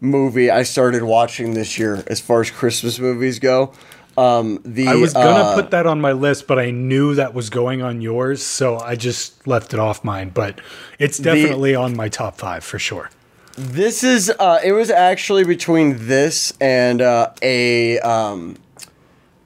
[0.00, 3.72] movie I started watching this year, as far as Christmas movies go.
[4.18, 7.34] Um, the I was gonna uh, put that on my list, but I knew that
[7.34, 10.30] was going on yours, so I just left it off mine.
[10.30, 10.60] But
[10.98, 13.10] it's definitely on my top five for sure.
[13.58, 18.56] This is uh it was actually between this and uh a um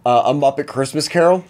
[0.06, 1.44] uh, a Muppet Christmas Carol.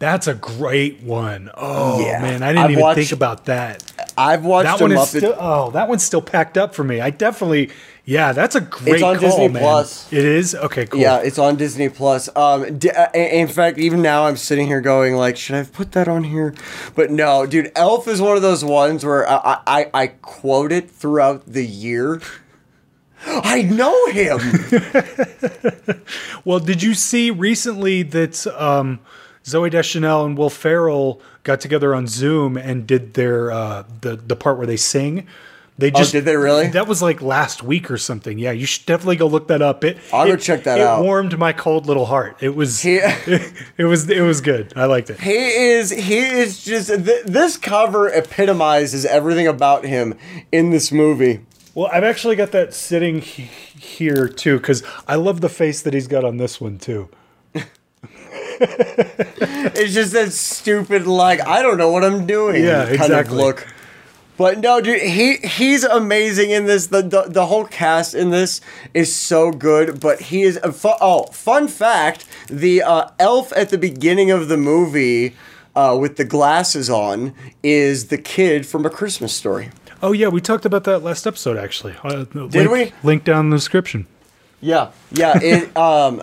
[0.00, 1.50] That's a great one.
[1.56, 2.22] Oh Yeah.
[2.22, 3.82] man, I didn't I've even watched- think about that.
[4.16, 6.82] I've watched That a one is Muppet still oh, that one's still packed up for
[6.84, 7.00] me.
[7.00, 7.70] I definitely
[8.08, 9.62] yeah, that's a great It's on call, Disney man.
[9.62, 10.10] Plus.
[10.10, 10.98] It is okay, cool.
[10.98, 12.34] Yeah, it's on Disney Plus.
[12.34, 15.92] Um, d- uh, in fact, even now I'm sitting here going like, should I put
[15.92, 16.54] that on here?
[16.94, 20.90] But no, dude, Elf is one of those ones where I I, I quote it
[20.90, 22.22] throughout the year.
[23.26, 24.38] I know him.
[26.46, 29.00] Well, did you see recently that um,
[29.44, 34.34] Zooey Deschanel and Will Ferrell got together on Zoom and did their uh, the the
[34.34, 35.26] part where they sing?
[35.78, 36.66] They oh, just Oh, did they really?
[36.68, 38.36] That was like last week or something.
[38.36, 39.84] Yeah, you should definitely go look that up.
[39.84, 41.04] It I'll go check that it out.
[41.04, 42.36] warmed my cold little heart.
[42.40, 42.96] It was He-
[43.76, 44.72] it was it was good.
[44.74, 45.20] I liked it.
[45.20, 50.14] He is he is just th- this cover epitomizes everything about him
[50.50, 51.40] in this movie.
[51.76, 55.94] Well, I've actually got that sitting he- here too because I love the face that
[55.94, 57.08] he's got on this one too.
[58.60, 63.36] it's just that stupid like I don't know what I'm doing Yeah, kind exactly.
[63.36, 63.66] of look.
[64.38, 66.86] But no, dude, he he's amazing in this.
[66.86, 68.60] The, the the whole cast in this
[68.94, 70.00] is so good.
[70.00, 74.46] But he is a fu- oh, fun fact: the uh, elf at the beginning of
[74.48, 75.34] the movie
[75.74, 77.34] uh, with the glasses on
[77.64, 79.70] is the kid from A Christmas Story.
[80.00, 81.96] Oh yeah, we talked about that last episode actually.
[82.04, 82.92] Uh, Did link, we?
[83.02, 84.06] Link down in the description.
[84.60, 85.36] Yeah, yeah.
[85.42, 86.20] It um.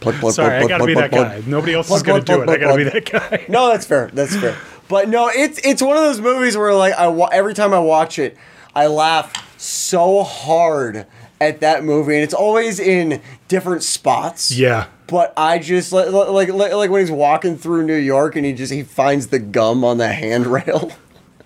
[0.00, 1.44] plug, plug, Sorry, I gotta plug, be plug, that plug.
[1.44, 1.50] guy.
[1.50, 2.54] Nobody else is gonna plug, do it.
[2.54, 3.44] I gotta be that guy.
[3.50, 4.10] No, that's fair.
[4.14, 4.56] That's fair.
[4.90, 7.78] But no, it's it's one of those movies where like I wa- every time I
[7.78, 8.36] watch it,
[8.74, 11.06] I laugh so hard
[11.40, 14.50] at that movie, and it's always in different spots.
[14.50, 14.88] Yeah.
[15.06, 18.52] But I just like like like, like when he's walking through New York and he
[18.52, 20.90] just he finds the gum on the handrail.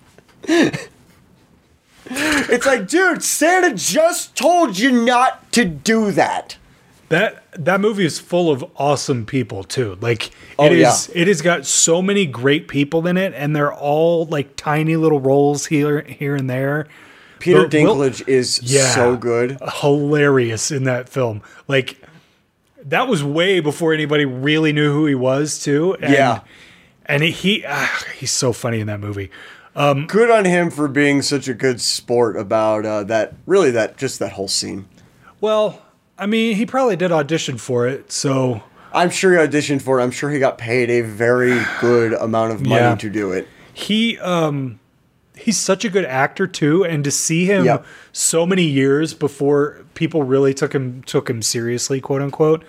[0.47, 0.89] it's
[2.65, 6.57] like, dude, Santa just told you not to do that.
[7.09, 9.97] That that movie is full of awesome people too.
[10.01, 11.21] Like Oh, it is yeah.
[11.21, 15.19] it has got so many great people in it and they're all like tiny little
[15.19, 16.87] roles here here and there.
[17.39, 18.89] Peter But Will- Dinklage is Yeah.
[18.89, 19.57] so good.
[19.81, 21.41] hilarious in that film.
[21.67, 22.01] Like
[22.83, 25.95] that was way before anybody really knew who he was too.
[26.01, 26.39] And, Yeah.
[27.05, 29.29] and he, he ah, he's so funny in that movie.
[30.07, 33.33] good on him for being such a good sport about uh, that.
[33.45, 34.85] Really, that just that whole scene.
[35.41, 35.81] Well,
[36.17, 38.63] I mean, he probably did audition for it, so
[38.93, 40.03] I'm sure he auditioned for it.
[40.03, 42.95] I'm sure he got paid a very good amount of money Yeah.
[42.95, 43.47] to do it.
[43.73, 44.79] he um
[45.35, 47.85] he's such a good actor too and to see him Yep.
[48.13, 52.63] so many years before people really took him took him seriously quote unquote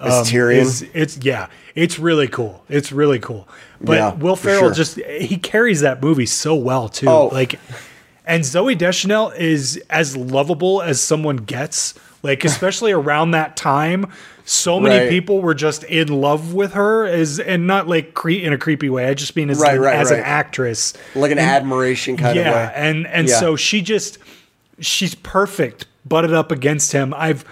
[0.00, 0.58] um, Tyrion.
[0.62, 1.46] is- it's yeah
[1.76, 3.46] it's really cool it's really cool
[3.80, 4.72] but Yeah, will ferrell sure.
[4.74, 7.28] just he carries that movie so well too Oh.
[7.28, 7.60] like
[8.26, 14.06] and zooey deschanel is as lovable as someone gets like especially around that time
[14.44, 15.10] so many Right.
[15.10, 18.88] people were just in love with her as and not like cre- in a creepy
[18.88, 22.36] way i just mean as, Right, an, right, as an actress Like an admiration kind
[22.36, 22.72] yeah, of way.
[22.76, 23.38] and and Yeah.
[23.40, 24.18] so she just
[24.80, 27.12] she's perfect, butted up against him.
[27.16, 27.44] I've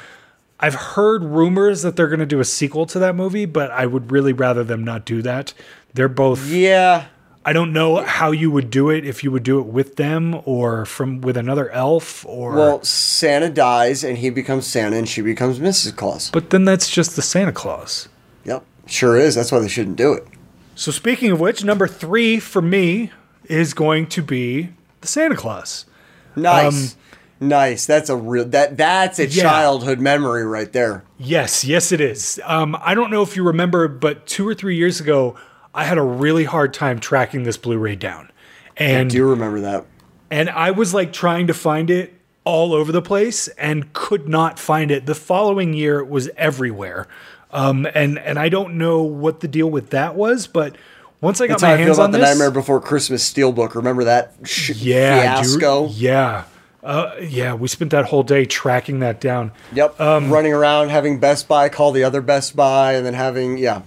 [0.61, 3.85] I've heard rumors that they're going to do a sequel to that movie, but I
[3.87, 5.53] would really rather them not do that.
[5.93, 6.47] They're both.
[6.49, 7.07] yeah.
[7.49, 10.40] I don't know how you would do it if you would do it with them
[10.44, 12.55] or from with another elf or.
[12.55, 15.94] Well, Santa dies and he becomes Santa and she becomes Mrs.
[15.94, 16.28] Claus.
[16.30, 18.09] but then that's just the Santa Claus.
[18.44, 18.64] Yep.
[18.86, 19.36] Sure is.
[19.36, 20.26] That's why they shouldn't do it.
[20.74, 23.12] So speaking of which, number three for me
[23.44, 24.70] is going to be
[25.01, 25.86] the Santa Claus.
[26.34, 26.97] Nice.
[27.40, 27.86] nice.
[27.86, 29.42] That's a real that that's a Um, Yeah.
[29.44, 31.05] childhood memory right there.
[31.16, 32.40] Yes, yes, it is.
[32.44, 35.36] Um, I don't know if you remember, but two or three years ago,
[35.77, 38.33] I had a really hard time tracking this Blu-ray down,
[38.77, 39.85] and Do you remember that?
[40.31, 42.14] and I was like trying to find it
[42.45, 45.05] all over the place and could not find it.
[45.07, 47.07] The following year, it was everywhere,
[47.53, 50.77] um, and and I don't know what the deal with that was, but
[51.20, 52.81] once I got That's my how I feel hands about on the this, Nightmare Before
[52.81, 53.74] Christmas Steelbook.
[53.74, 56.45] Remember that sh- yeah, do you- yeah,
[56.85, 59.51] uh, yeah, we spent that whole day tracking that down.
[59.74, 60.01] Yep.
[60.01, 63.83] Um, Running around having Best Buy call the other Best Buy and then having yeah.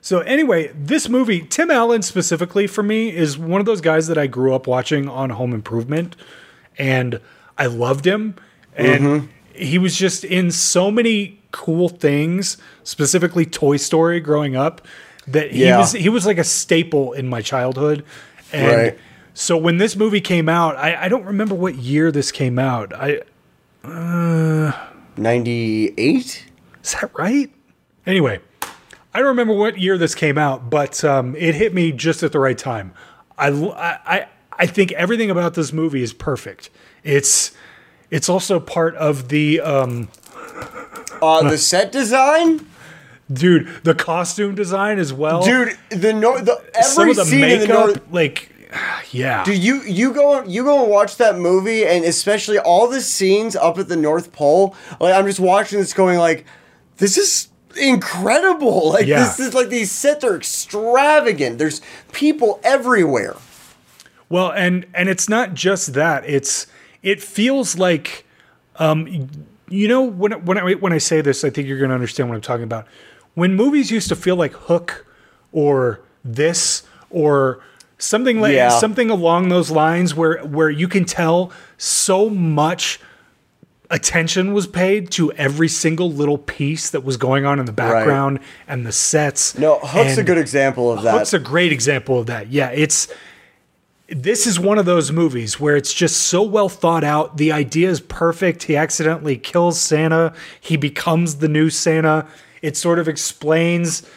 [0.00, 4.16] So anyway, this movie, Tim Allen specifically for me, is one of those guys that
[4.16, 6.14] I grew up watching on Home Improvement,
[6.78, 7.20] and
[7.58, 8.36] I loved him,
[8.76, 9.26] and Mm-hmm.
[9.54, 14.86] he was just in so many cool things, specifically Toy Story growing up,
[15.26, 15.78] that he Yeah.
[15.78, 18.04] was he was like a staple in my childhood,
[18.52, 18.98] and Right.
[19.34, 22.92] so when this movie came out, I, I don't remember what year this came out.
[22.94, 23.20] I
[25.16, 26.44] Ninety eight?
[26.84, 27.50] Is that right?
[28.06, 28.38] Anyway,
[29.14, 32.32] I don't remember what year this came out, but um, it hit me just at
[32.32, 32.92] the right time.
[33.36, 36.70] I, I, I think everything about this movie is perfect.
[37.04, 37.52] It's
[38.10, 40.08] it's also part of the um,
[41.22, 42.66] Uh the set design?
[43.30, 45.42] dude the costume design as well.
[45.42, 48.52] Dude, the no the some every of the scene in the makeup, north like
[49.10, 53.00] yeah, Dude, you you go you go and watch that movie, and especially all the
[53.00, 54.76] scenes up at the North Pole.
[55.00, 56.44] Like I'm just watching this, going like,
[56.98, 58.90] this is incredible.
[58.92, 59.20] Like Yeah.
[59.24, 61.58] this is like these sets are extravagant.
[61.58, 61.80] There's
[62.12, 63.36] people everywhere.
[64.28, 66.24] Well, and and it's not just that.
[66.28, 66.66] It's
[67.02, 68.24] it feels like
[68.76, 69.28] um
[69.68, 72.28] you know when when I when I say this, I think you're going to understand
[72.28, 72.86] what I'm talking about.
[73.34, 75.06] When movies used to feel like Hook
[75.52, 77.60] or this or
[77.98, 78.68] something like Yeah.
[78.70, 83.00] something along those lines where where you can tell so much
[83.90, 88.40] attention was paid to every single little piece that was going on in the background
[88.66, 89.56] and the sets.
[89.58, 91.14] No, Hook's a good example of that.
[91.14, 92.48] Hook's a great example of that.
[92.48, 93.08] Yeah, it's
[94.08, 97.36] this is one of those movies where it's just so well thought out.
[97.36, 98.64] The idea is perfect.
[98.64, 100.32] He accidentally kills Santa.
[100.60, 102.26] He becomes the new Santa.
[102.62, 104.08] It sort of explains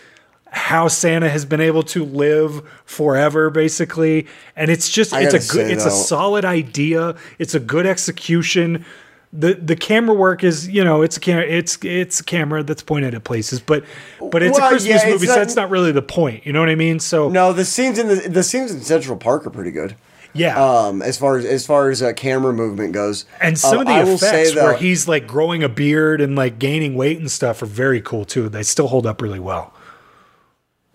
[0.51, 4.27] how Santa has been able to live forever, basically.
[4.55, 7.15] And it's just it's a good it's a solid idea.
[7.39, 8.85] It's a good execution.
[9.33, 12.83] The the camera work is you know it's a camera it's it's a camera that's
[12.83, 13.85] pointed at places, but
[14.31, 16.45] but it's Well, a Christmas yeah, movie, so not- that's not really the point.
[16.45, 16.99] You know what I mean?
[16.99, 19.95] So No, the scenes in the the scenes in Central Park are pretty good.
[20.33, 20.61] yeah.
[20.61, 23.87] Um, as far as as far as uh, camera movement goes, and some Um, of
[23.87, 27.61] the I effects where he's like growing a beard and like gaining weight and stuff
[27.61, 28.49] are very cool too.
[28.49, 29.73] They still hold up really well.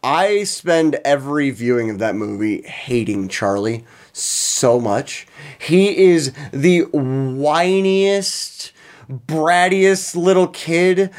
[0.06, 5.26] I spend every viewing of that movie hating Charlie so much.
[5.58, 8.70] He is the whiniest,
[9.10, 11.10] brattiest little kid.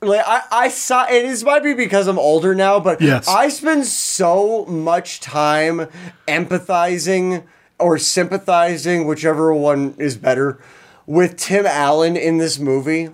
[0.00, 3.28] Like I, I saw it is might be because I'm older now, but Yes.
[3.28, 5.86] I spend so much time
[6.26, 7.44] empathizing
[7.78, 10.58] or sympathizing, whichever one is better,
[11.04, 13.10] with Tim Allen in this movie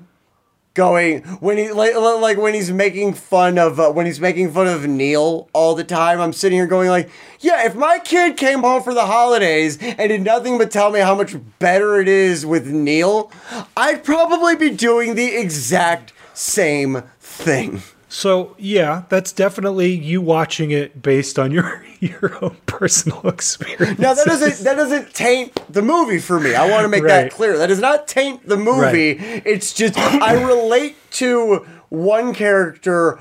[0.74, 4.66] going when he like like when he's making fun of uh, when he's making fun
[4.66, 6.20] of Neil all the time.
[6.20, 7.10] I'm sitting here going like,
[7.40, 11.00] yeah, if my kid came home for the holidays and did nothing but tell me
[11.00, 13.30] how much better it is with Neil,
[13.76, 17.82] I'd probably be doing the exact same thing.
[18.14, 23.98] So yeah, that's definitely you watching it based on your your own personal experience.
[23.98, 26.54] Now that doesn't that doesn't taint the movie for me.
[26.54, 27.22] I want to make Right.
[27.22, 27.56] that clear.
[27.56, 29.12] That does not taint the movie.
[29.12, 33.18] It's just I relate to one character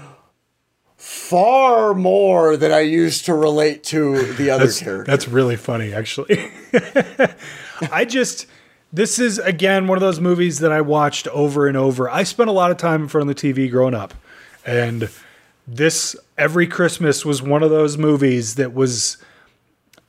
[0.97, 5.09] far more than I used to relate to the other that's, character.
[5.09, 6.51] that's really funny, actually.
[7.91, 8.45] I just
[8.91, 12.09] this is again one of those movies that I watched over and over.
[12.09, 14.13] I spent a lot of time in front of the TV growing up,
[14.65, 15.09] and
[15.67, 19.17] this every Christmas was one of those movies that was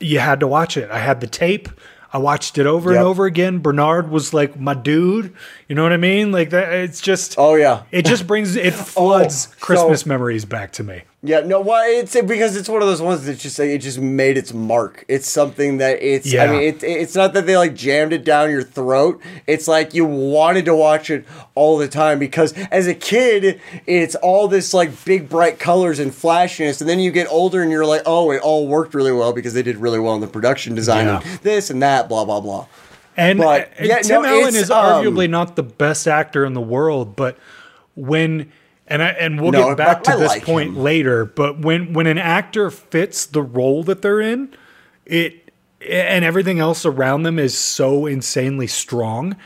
[0.01, 0.91] you had to watch it.
[0.91, 1.69] I had the tape.
[2.15, 2.99] I watched it over Yep.
[2.99, 3.59] and over again.
[3.61, 5.35] Bernard was like my dude.
[5.69, 6.31] You know what I mean?
[6.33, 6.73] Like that.
[6.73, 7.37] It's just.
[7.39, 7.85] Oh yeah.
[7.91, 11.03] It just brings it oh, floods so- Christmas memories back to me.
[11.25, 14.37] Yeah, no, why it's because it's one of those ones that just it just made
[14.37, 15.05] its mark.
[15.07, 16.33] It's something that it's.
[16.33, 16.43] Yeah.
[16.43, 19.23] I mean, it, it's not that they like jammed it down your throat.
[19.47, 24.17] It's like you wanted to watch it all the time because as a kid, it's
[24.17, 27.87] all this like big bright colors and flashiness, and then you get older and you're
[27.87, 30.75] like, oh, it all worked really well because they did really well in the production
[30.75, 31.21] design Yeah.
[31.25, 32.67] and this and that, blah blah blah.
[33.17, 36.55] And, But, and yeah, Tim no, Allen is um, arguably not the best actor in
[36.55, 37.39] the world, but
[37.95, 38.51] when
[38.93, 40.77] and I and we'll No, get back to I this like point him.
[40.77, 44.55] later, but when when an actor fits the role that they're in,
[45.07, 45.51] it
[45.89, 49.37] and everything else around them is so insanely strong,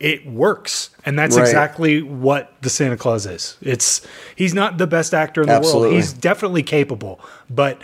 [0.00, 0.90] it works.
[1.04, 1.48] And that's Right.
[1.48, 3.56] exactly what the Santa Claus is.
[3.60, 5.86] It's he's not the best actor in the world.
[5.92, 7.20] He's definitely capable,
[7.50, 7.82] but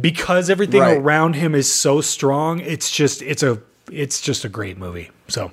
[0.00, 0.98] because everything Right.
[0.98, 3.60] around him is so strong, it's just it's a
[3.92, 5.10] it's just a great movie.
[5.28, 5.52] So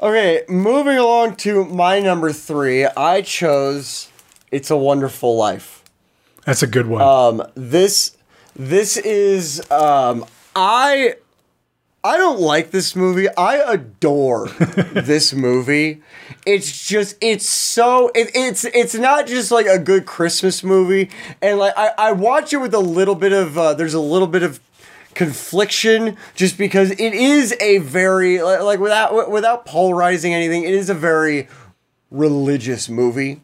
[0.00, 4.10] Okay, moving along to my number three, I chose
[4.50, 5.82] "It's a Wonderful Life."
[6.44, 7.02] that's a good one.
[7.02, 8.16] Um, this
[8.54, 11.14] this is um, I
[12.04, 13.28] I don't like this movie.
[13.36, 14.48] I adore
[14.92, 16.02] this movie.
[16.44, 21.58] It's just it's so it, it's it's not just like a good Christmas movie, and
[21.58, 24.42] like I, I watch it with a little bit of uh, there's a little bit
[24.42, 24.60] of
[25.16, 30.94] confliction just because it is a very like, without without polarizing anything it is a
[30.94, 31.48] very
[32.10, 33.40] religious movie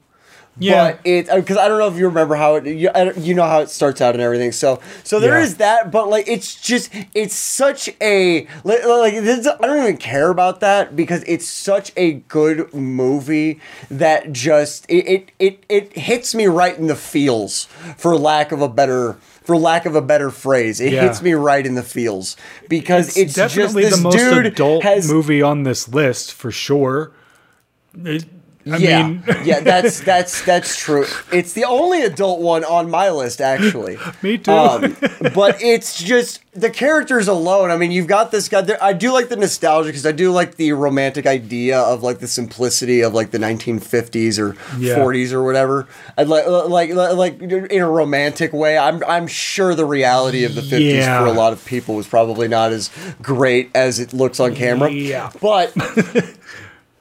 [0.58, 0.92] Yeah.
[0.92, 3.34] but it uh, because I don't know if you remember how it you, I you
[3.34, 4.52] know how it starts out and everything.
[4.52, 5.58] So so there is Yeah.
[5.64, 10.28] that, but like it's just it's such a like, like this, I don't even care
[10.30, 13.60] about that because it's such a good movie
[13.90, 17.64] that just it it it, it hits me right in the feels
[17.96, 19.16] for lack of a better.
[19.44, 21.02] For lack of a better phrase, it Yeah.
[21.02, 22.36] hits me right in the feels
[22.68, 27.12] because it's, definitely just the most dude adult has movie on this list for sure.
[28.04, 28.24] It-
[28.70, 31.04] I yeah, mean, yeah, that's that's that's true.
[31.32, 33.98] It's the only adult one on my list, actually.
[34.22, 34.52] me too.
[34.52, 34.96] Um,
[35.34, 37.70] but it's just the characters alone.
[37.72, 38.60] I mean, you've got this guy.
[38.60, 42.20] There, I do like the nostalgia because I do like the romantic idea of like
[42.20, 44.96] the simplicity of like the 1950s or Yeah.
[44.96, 45.88] 40s or whatever.
[46.16, 48.78] I'd like like like in a romantic way.
[48.78, 51.18] I'm I'm sure the reality of the 50s Yeah.
[51.20, 52.90] for a lot of people was probably not as
[53.20, 54.88] great as it looks on camera.
[54.90, 55.32] Yeah.
[55.40, 55.72] but.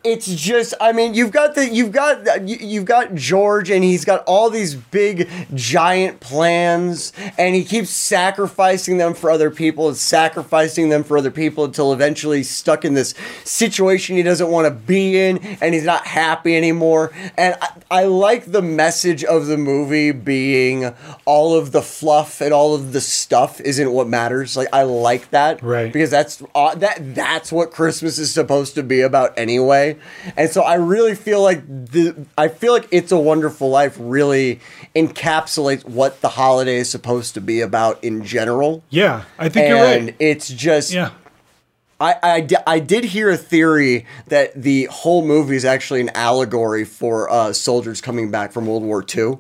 [0.03, 4.03] it's just i mean you've got the you've got you- you've got george and he's
[4.03, 9.95] got all these big giant plans and he keeps sacrificing them for other people and
[9.97, 14.65] sacrificing them for other people until eventually he's stuck in this situation he doesn't want
[14.65, 17.11] to be in and he's not happy anymore.
[17.37, 20.93] And I, I like the message of the movie being
[21.25, 24.57] all of the fluff and all of the stuff isn't what matters.
[24.57, 25.91] Like i like that Right.
[25.93, 29.90] because that's uh, that that's what christmas is supposed to be about anyway
[30.37, 34.59] And so I really feel like the I feel like It's a Wonderful Life really
[34.95, 38.83] encapsulates what the holiday is supposed to be about in general.
[38.89, 40.15] Yeah, I think and you're right.
[40.19, 41.11] it's just Yeah.
[42.01, 46.83] I, I, I did hear a theory that the whole movie is actually an allegory
[46.83, 49.37] for uh, soldiers coming back from World War II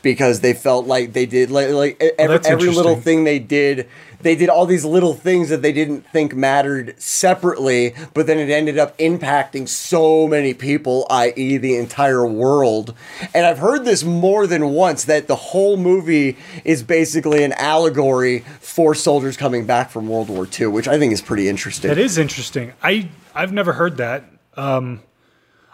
[0.00, 3.88] because they felt like they did like, like every, every little thing they did
[4.24, 8.50] they did all these little things that they didn't think mattered separately but then it
[8.50, 11.56] ended up impacting so many people i.e.
[11.56, 12.94] the entire world
[13.32, 18.40] and i've heard this more than once that the whole movie is basically an allegory
[18.60, 21.98] for soldiers coming back from World War II which I think is pretty interesting That
[21.98, 22.72] is interesting.
[22.82, 24.24] I I've never heard that.
[24.56, 25.02] Um,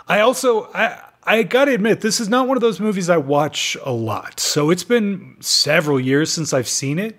[0.09, 3.77] I also I I gotta admit this is not one of those movies I watch
[3.85, 4.41] a lot.
[4.41, 7.19] So it's been several years since I've seen it.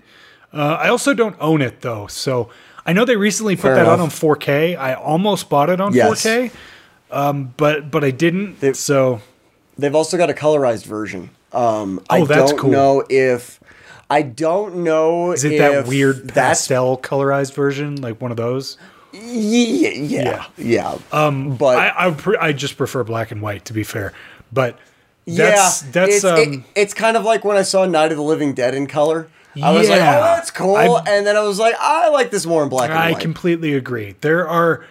[0.53, 2.07] Uh, I also don't own it though.
[2.07, 2.49] So
[2.85, 4.75] I know they recently put Fair that out on 4K.
[4.77, 6.23] I almost bought it on Yes.
[6.23, 6.51] 4K,
[7.11, 8.59] um, but but I didn't.
[8.59, 9.21] They- so
[9.77, 11.29] They've also got a colorized version.
[11.53, 12.69] Um, I Oh, that's don't cool.
[12.71, 13.59] know if
[14.09, 15.31] I don't know.
[15.31, 18.77] is it that weird That's pastel colorized version, like one of those?
[19.13, 20.97] yeah, yeah, yeah.
[21.11, 24.13] Um, but I I, pre- I just prefer black and white to be fair,
[24.51, 24.77] but
[25.25, 26.37] yeah, that's that's it's, um.
[26.39, 29.27] it- it's kind of like when I saw Night of the Living Dead in color.
[29.61, 30.03] I was like, oh,
[30.35, 32.97] that's cool, I- and then I was like, I like this more in black and
[32.99, 33.17] I white.
[33.17, 34.15] I completely agree.
[34.21, 34.85] There are,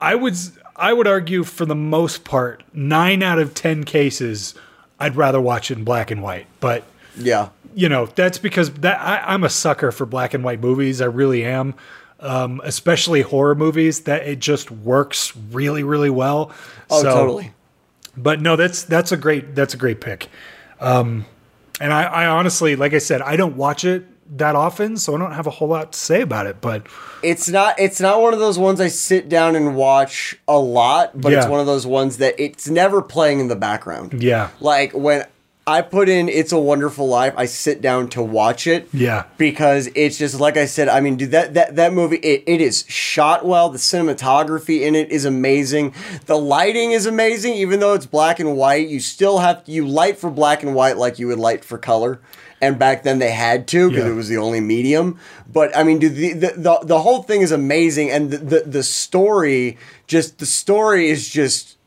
[0.00, 0.34] I would,
[0.76, 4.54] I would argue for the most part, nine out of ten cases,
[5.00, 6.46] I'd rather watch it in black and white.
[6.60, 6.84] But
[7.16, 11.00] yeah, you know, that's because that I, I'm a sucker for black and white movies.
[11.00, 11.74] I really am,
[12.20, 14.00] um, especially horror movies.
[14.02, 16.52] That it just works really, really well.
[16.90, 17.52] oh, So- totally.
[18.16, 20.28] But no, that's that's a great that's a great pick.
[20.80, 21.24] Um,
[21.80, 24.06] and I, I honestly, like I said, I don't watch it
[24.36, 26.60] that often, so I don't have a whole lot to say about it.
[26.60, 26.86] But
[27.22, 27.78] It's not.
[27.78, 31.46] It's not one of those ones I sit down and watch a lot, but it's
[31.46, 34.22] one of those ones that it's never playing in the background.
[34.22, 35.24] yeah, Like when
[35.68, 38.88] I put in "It's a Wonderful Life," I sit down to watch it.
[38.92, 39.24] Yeah.
[39.36, 40.88] because it's just like I said.
[40.88, 43.68] I mean, dude, that that that movie it, it is shot well.
[43.68, 45.94] The cinematography in it is amazing.
[46.26, 48.88] The lighting is amazing, even though it's black and white.
[48.88, 52.20] You still have you light for black and white like you would light for color.
[52.60, 54.10] And back then they had to because Yeah.
[54.10, 55.18] it was the only medium.
[55.52, 58.60] But I mean, dude, the, the the the whole thing is amazing, and the, the
[58.66, 61.77] the story just the story is just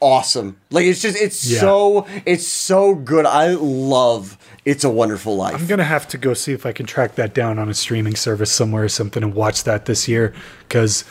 [0.00, 0.58] awesome.
[0.70, 1.60] Like it's just it's Yeah.
[1.60, 3.26] so it's so good.
[3.26, 5.54] I love It's a Wonderful Life.
[5.54, 8.14] I'm gonna have to go see if I can track that down on a streaming
[8.16, 10.32] service somewhere or something and watch that this year
[10.68, 11.04] because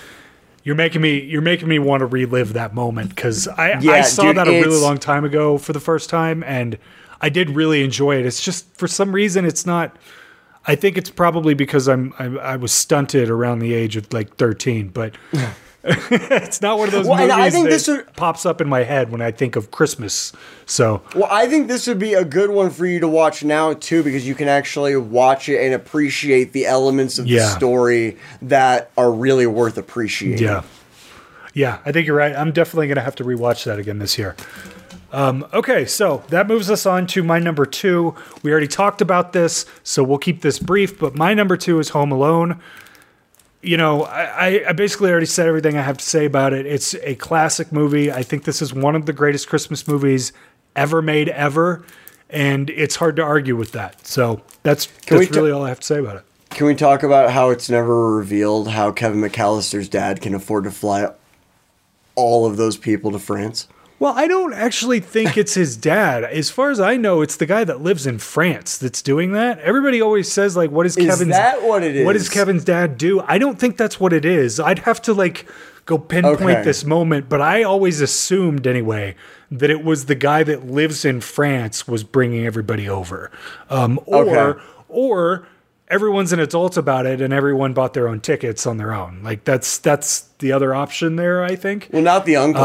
[0.64, 4.24] you're making me you're making me want to relive that moment because I I saw
[4.24, 6.78] dude, that a really long time ago for the first time and
[7.20, 8.26] I did really enjoy it.
[8.26, 9.96] It's just for some reason it's not.
[10.70, 14.36] I think it's probably because I'm I, I was stunted around the age of like
[14.38, 15.16] 13, but.
[15.84, 18.67] it's not one of those Well, movies I think that this would- pops up in
[18.67, 20.34] my head when I think of Christmas.
[20.65, 23.73] So Well, I think this would be a good one for you to watch now
[23.73, 28.91] too, because you can actually watch it and appreciate the elements of the story that
[28.97, 30.43] are really worth appreciating.
[30.45, 30.63] Yeah.
[31.53, 32.36] Yeah, I think you're right.
[32.36, 34.36] I'm definitely going to have to rewatch that again this year.
[35.11, 38.13] Um, okay, so that moves us on to my number two.
[38.43, 41.89] We already talked about this, so we'll keep this brief, but my number two is
[41.89, 42.59] Home Alone.
[43.68, 46.65] You know, I, I- basically already said everything I have to say about it.
[46.65, 48.11] It's a classic movie.
[48.11, 50.32] I think this is one of the greatest Christmas movies
[50.76, 51.84] ever made, ever.
[52.30, 54.07] And it's hard to argue with that.
[54.07, 56.24] So that's, Can that's ta- really all I have to say about it.
[56.49, 60.72] Can we talk about how it's never revealed how Kevin McAllister's dad can afford to
[60.72, 61.11] fly
[62.15, 63.68] all of those people to France?
[64.00, 66.24] Well, I don't actually think it's his dad.
[66.24, 69.58] As far as I know, it's the guy that lives in France that's doing that.
[69.60, 71.32] Everybody always says like, "What is Kevin's?
[71.32, 72.24] that what it What is?
[72.24, 74.60] does Kevin's dad do?" I don't think that's what it is.
[74.60, 75.48] I'd have to like
[75.86, 76.64] go pinpoint Okay.
[76.64, 79.16] this moment, but I always assumed anyway
[79.50, 83.32] that it was the guy that lives in France was bringing everybody over,
[83.70, 84.60] um, or Okay.
[84.89, 85.48] or
[85.89, 89.22] everyone's an adult about it and everyone bought their own tickets on their own.
[89.24, 91.43] Like that's that's the other option there.
[91.43, 92.62] I think Well, not the uncle.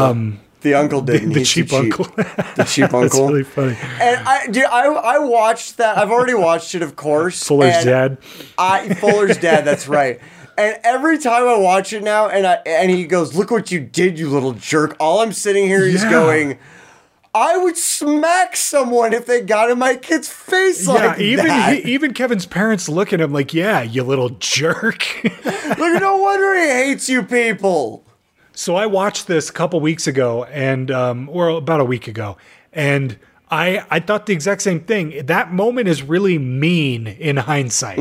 [0.63, 1.33] The uncle didn't.
[1.33, 2.05] The He's cheap uncle.
[2.05, 3.01] The cheap uncle.
[3.01, 3.77] that's really funny.
[4.01, 5.97] And I, dude, I, I watched that.
[5.97, 7.43] I've already watched it, of course.
[7.43, 8.17] Fuller's dad.
[8.57, 9.65] I Fuller's dad.
[9.65, 10.19] That's right.
[10.57, 13.79] And every time I watch it now, and I and he goes, "Look what you
[13.79, 16.11] did, you little jerk!" All I'm sitting here is Yeah.
[16.11, 16.59] going,
[17.33, 21.73] "I would smack someone if they got in my kid's face Yeah, like even that."
[21.83, 26.53] he, even Kevin's parents look at him like, "Yeah, you little jerk." Look, no wonder
[26.53, 28.05] he hates you people.
[28.53, 32.37] So I watched this a couple weeks ago, and um, or about a week ago,
[32.71, 33.17] and
[33.51, 35.25] I I thought the exact same thing.
[35.25, 37.97] That moment is really mean in hindsight.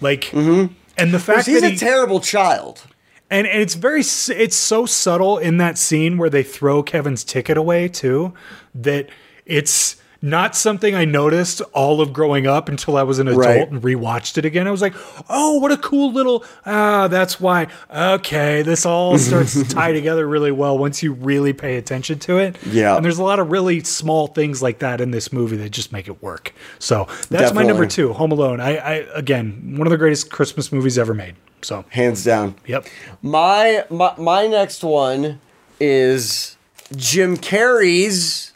[0.00, 2.86] Like, and the fact He's that he's a terrible child.
[3.30, 7.56] and, and it's very it's so subtle in that scene where they throw Kevin's ticket
[7.56, 8.32] away too
[8.74, 9.08] that
[9.46, 13.70] it's not something I noticed all of growing up until I was an adult Right.
[13.70, 14.66] and rewatched it again.
[14.66, 14.94] I was like,
[15.28, 17.66] oh, what a cool little ah, that's why.
[17.94, 22.38] Okay, this all starts to tie together really well once you really pay attention to
[22.38, 22.56] it.
[22.64, 22.96] Yeah.
[22.96, 25.92] And there's a lot of really small things like that in this movie that just
[25.92, 26.54] make it work.
[26.78, 28.60] So that's my number two, Home Alone.
[28.60, 31.34] I, I again, one of the greatest Christmas movies ever made.
[31.60, 32.54] So Hands down.
[32.66, 32.86] yep.
[33.20, 35.40] My my my next one
[35.78, 36.56] is
[36.96, 38.53] Jim Carrey's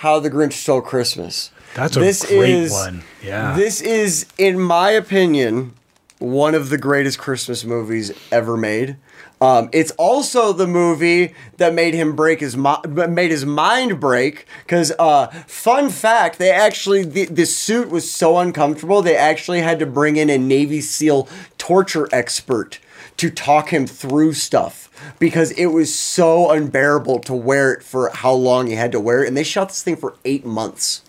[0.00, 1.50] How the Grinch Stole Christmas.
[1.74, 3.02] That's a This great is- one.
[3.22, 3.54] Yeah.
[3.54, 5.74] This is, in my opinion,
[6.18, 8.96] one of the greatest Christmas movies ever made.
[9.42, 14.46] Um, it's also the movie that made him break his made his mind break.
[14.64, 19.78] Because uh, fun fact, they actually the, the suit was so uncomfortable they actually had
[19.80, 21.28] to bring in a Navy SEAL
[21.58, 22.78] torture expert
[23.20, 28.32] to talk him through stuff because it was so unbearable to wear it for how
[28.32, 29.28] long he had to wear it.
[29.28, 31.02] And they shot this thing for eight months.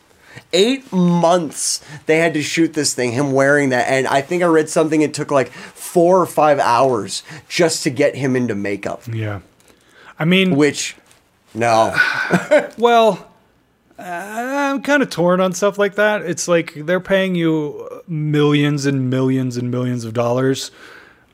[0.51, 3.87] Eight months they had to shoot this thing, him wearing that.
[3.87, 7.89] And I think I read something, it took like four or five hours just to
[7.89, 9.03] get him into makeup.
[9.07, 9.39] yeah.
[10.19, 10.97] I mean, Which,
[11.53, 11.95] no.
[12.77, 13.31] well,
[13.97, 16.23] I'm kind of torn on stuff like that.
[16.23, 20.71] It's like they're paying you millions and millions and millions of dollars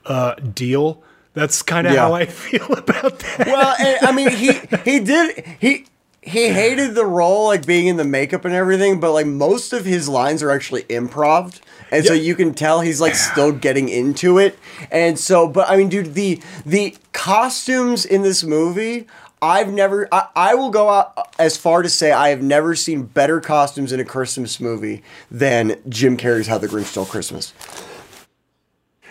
[0.07, 1.03] uh, deal.
[1.33, 2.01] That's kind of Yeah.
[2.07, 3.47] how I feel about that.
[3.47, 4.53] well, and, I mean, he
[4.83, 5.85] he did he
[6.21, 9.85] he hated the role, like being in the makeup and everything, but like most of
[9.85, 11.59] his lines are actually improv.
[11.89, 14.59] And so you can tell he's like still getting into it.
[14.91, 19.07] And so, but I mean, dude, the the costumes in this movie,
[19.41, 23.03] I've never I, I will go out as far to say I have never seen
[23.03, 27.53] better costumes in a Christmas movie than Jim Carrey's How the Grinch Stole Christmas.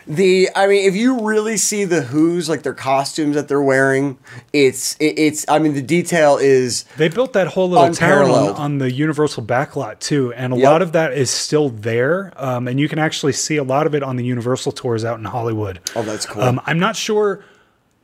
[0.09, 4.19] The I mean, if you really see the Who's like their costumes that they're wearing,
[4.53, 8.49] it's it, it's I mean the detail is They built that whole little town on,
[8.51, 10.65] on the Universal backlot too, and a Yep.
[10.65, 12.33] lot of that is still there.
[12.37, 15.19] Um, and you can actually see a lot of it on the Universal tours out
[15.19, 15.81] in Hollywood.
[15.97, 16.43] Oh, that's cool.
[16.43, 17.43] Um, I'm not sure.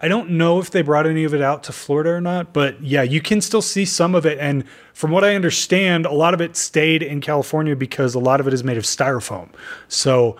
[0.04, 2.82] I don't know if they brought any of it out to Florida or not, but
[2.82, 4.36] yeah, you can still see some of it.
[4.40, 8.40] And from what I understand, a lot of it stayed in California because a lot
[8.40, 9.50] of it is made of styrofoam.
[9.86, 10.36] So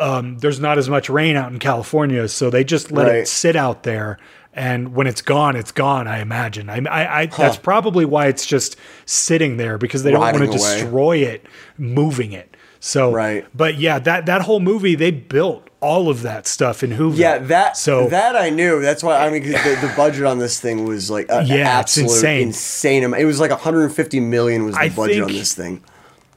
[0.00, 3.54] um, there's not as much rain out in California, so they just let it sit
[3.56, 4.18] out there.
[4.52, 6.08] And when it's gone, it's gone.
[6.08, 6.68] I imagine.
[6.68, 8.76] I, I, I that's probably why it's just
[9.06, 11.46] sitting there because they don't want to destroy it,
[11.78, 12.56] moving it.
[12.80, 13.46] So, Right.
[13.54, 17.16] But yeah, that that whole movie, they built all of that stuff in Hoover.
[17.16, 18.80] yeah that So that I knew.
[18.82, 22.10] That's why I mean the, the budget on this thing was like a, Yeah, absolute
[22.10, 22.46] insane.
[22.48, 23.04] insane.
[23.04, 23.22] amount.
[23.22, 25.82] It was like 150 million was the I budget on this thing.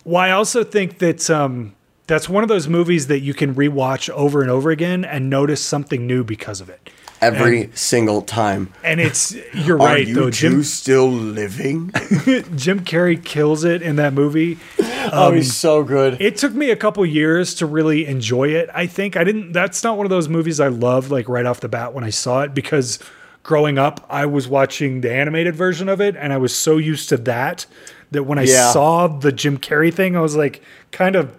[0.05, 1.73] Well, I also think that um,
[2.07, 5.63] that's one of those movies that you can rewatch over and over again and notice
[5.63, 6.89] something new because of it.
[7.21, 8.73] Every single time.
[8.83, 10.29] And it's you're right you though.
[10.29, 11.89] Jim still living?
[12.57, 14.57] Jim Carrey kills it in that movie.
[14.79, 16.21] oh, he's um, so good.
[16.21, 18.69] It took me a couple years to really enjoy it.
[18.73, 19.53] I think I didn't.
[19.53, 22.09] That's not one of those movies I loved like right off the bat when I
[22.09, 22.99] saw it because
[23.43, 27.07] growing up I was watching the animated version of it and I was so used
[27.09, 27.65] to that
[28.11, 28.71] that when I Yeah.
[28.71, 31.33] saw the Jim Carrey thing I was like kind of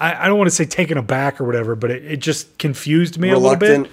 [0.00, 3.18] I, I don't want to say taken aback or whatever, but it, it just confused
[3.18, 3.90] me a little bit.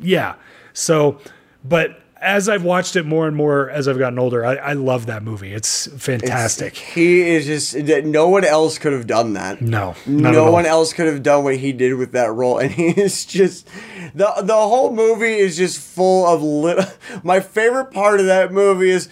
[0.00, 0.36] Yeah.
[0.72, 1.20] So,
[1.64, 5.06] but as I've watched it more and more as I've gotten older, I, I love
[5.06, 5.52] that movie.
[5.52, 6.76] It's fantastic.
[6.76, 9.60] He is just no one else could have done that.
[9.60, 12.88] no, no one else could have done what he did with that role, and he
[12.88, 13.68] is just
[14.14, 16.84] the the whole movie is just full of little.
[17.22, 19.08] My favorite part of that movie is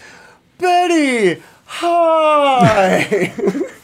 [0.59, 1.43] Betty.
[1.67, 3.33] Hi.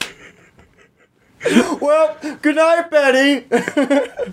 [1.81, 3.47] well, good night, Betty.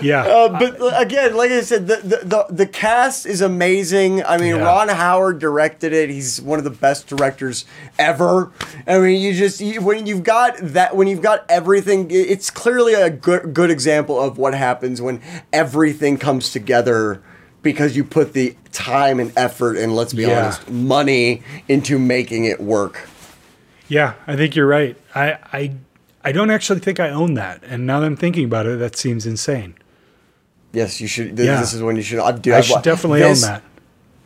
[0.00, 0.22] Yeah.
[0.24, 4.22] Uh, but again, like I said, the, the the the cast is amazing.
[4.22, 4.62] I mean, Yeah.
[4.62, 6.10] Ron Howard directed it.
[6.10, 7.64] He's one of the best directors
[7.98, 8.52] ever.
[8.86, 12.94] I mean, you just you, when you've got that, when you've got everything, it's clearly
[12.94, 15.20] a good good example of what happens when
[15.52, 17.20] everything comes together
[17.62, 20.42] because you put the time and effort and let's be Yeah.
[20.44, 23.08] honest, money into making it work.
[23.88, 24.96] Yeah, I think you're right.
[25.14, 25.72] I, I
[26.24, 28.96] I don't actually think I own that, and now that I'm thinking about it, that
[28.96, 29.74] seems insane.
[30.72, 31.36] Yes, you should.
[31.36, 31.60] Th- Yeah.
[31.60, 32.18] This is when you should.
[32.18, 33.62] I, dude, I I've should definitely this- own that.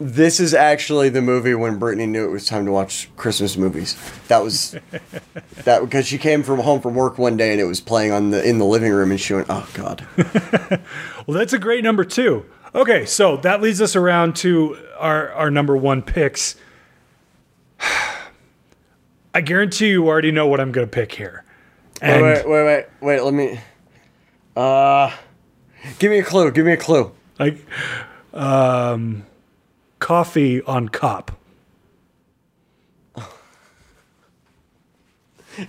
[0.03, 3.99] This is actually the movie when Brittany knew it was time to watch Christmas movies.
[4.29, 4.75] That was
[5.65, 8.31] that because she came from home from work one day and it was playing on
[8.31, 10.07] the in the living room and she went, "Oh God."
[11.27, 12.47] Well, that's a great number two.
[12.75, 16.57] Okay, so that leads us around to our our number one picks.
[19.35, 21.45] I guarantee you already know what I'm going to pick here.
[22.03, 23.21] Wait, And wait, wait, wait, wait.
[23.23, 23.61] Let me.
[24.57, 25.15] Uh,
[25.99, 26.51] give me a clue.
[26.51, 27.13] Give me a clue.
[27.39, 27.59] like
[28.33, 29.25] um,
[29.99, 31.31] coffee on cop.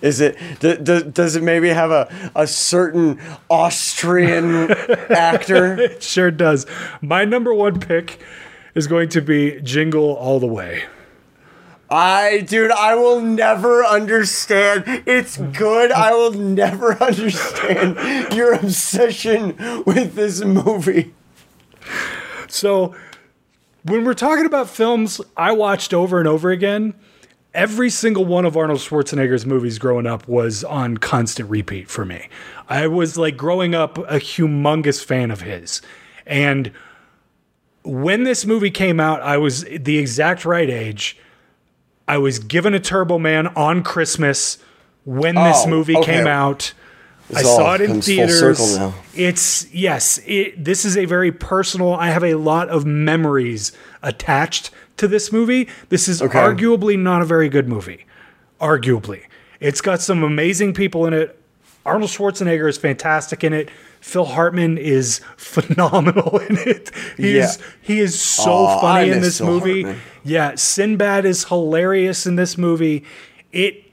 [0.01, 0.37] Is it?
[0.59, 4.71] D- d- does it maybe have a, a certain Austrian
[5.09, 5.75] actor?
[5.79, 6.65] It sure does.
[7.01, 8.19] My number one pick
[8.73, 10.83] is going to be Jingle All the Way.
[11.91, 14.85] I, dude, I will never understand.
[15.05, 15.91] It's good.
[15.91, 21.13] I will never understand your obsession with this movie.
[22.47, 22.95] So,
[23.83, 26.93] when we're talking about films I watched over and over again,
[27.53, 32.29] every single one of Arnold Schwarzenegger's movies growing up was on constant repeat for me.
[32.69, 35.81] I was like growing up a humongous fan of his.
[36.25, 36.71] And
[37.83, 41.17] when this movie came out, I was the exact right age.
[42.11, 44.57] I was given a Turbo Man on Christmas
[45.05, 46.17] when this Oh, movie okay.
[46.17, 46.73] came out.
[47.33, 48.77] I saw it in theaters.
[49.15, 51.93] It's yes, it, this is a very personal.
[51.93, 53.71] I have a lot of memories
[54.03, 55.69] attached to this movie.
[55.87, 56.37] This is Okay.
[56.37, 58.05] arguably not a very good movie.
[58.59, 59.21] Arguably,
[59.61, 61.39] it's got some amazing people in it.
[61.85, 63.69] Arnold Schwarzenegger is fantastic in it.
[64.01, 66.91] Phil Hartman is phenomenal in it.
[67.15, 67.45] He Yeah.
[67.45, 69.83] is he is so I funny in this Phil movie.
[69.83, 70.01] Hartman.
[70.23, 73.03] Yeah, Sinbad is hilarious in this movie.
[73.51, 73.91] It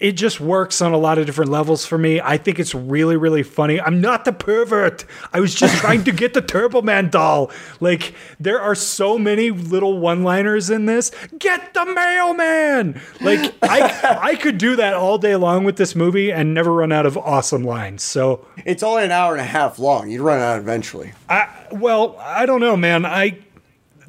[0.00, 2.22] it just works on a lot of different levels for me.
[2.22, 3.78] I think it's really, really funny.
[3.78, 5.04] I'm not the pervert.
[5.30, 7.50] I was just trying to get the Turbo Man doll.
[7.80, 11.12] Like, there are so many little one liners in this.
[11.38, 12.98] Get the mailman.
[13.20, 16.92] Like, I, I could do that all day long with this movie and never run
[16.92, 18.02] out of awesome lines.
[18.02, 20.08] So, It's only an hour and a half long.
[20.08, 21.12] You'd run out eventually.
[21.28, 23.04] I, well, I don't know, man.
[23.04, 23.38] I,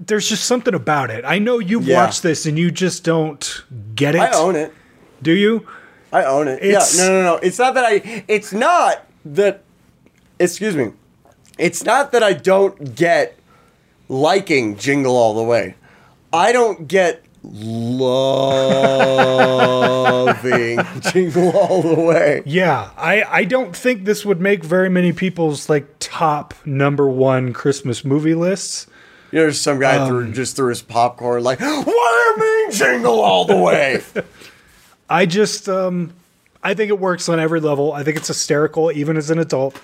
[0.07, 1.23] there's just something about it.
[1.25, 2.03] I know you've Yeah.
[2.03, 3.63] watched this and you just don't
[3.95, 4.19] get it.
[4.21, 4.73] I own it.
[5.21, 5.65] Do you?
[6.11, 6.61] I own it.
[6.63, 7.35] It's- yeah, no, no, no.
[7.37, 8.23] It's not that I.
[8.27, 9.61] It's not that.
[10.39, 10.91] Excuse me.
[11.57, 13.37] It's not that I don't get
[14.09, 15.75] liking Jingle All the Way.
[16.33, 17.23] I don't get
[19.91, 20.79] loving
[21.11, 22.41] Jingle All the Way.
[22.45, 27.53] Yeah, I, I don't think this would make very many people's like top number one
[27.53, 28.87] Christmas movie lists.
[29.31, 32.37] You know, there's some guy Um, threw, just threw his popcorn like, "What do you
[32.37, 34.01] mean Jingle All the Way?"
[35.09, 36.13] I just um
[36.63, 37.91] I think it works on every level.
[37.93, 39.79] I think it's hysterical even as an adult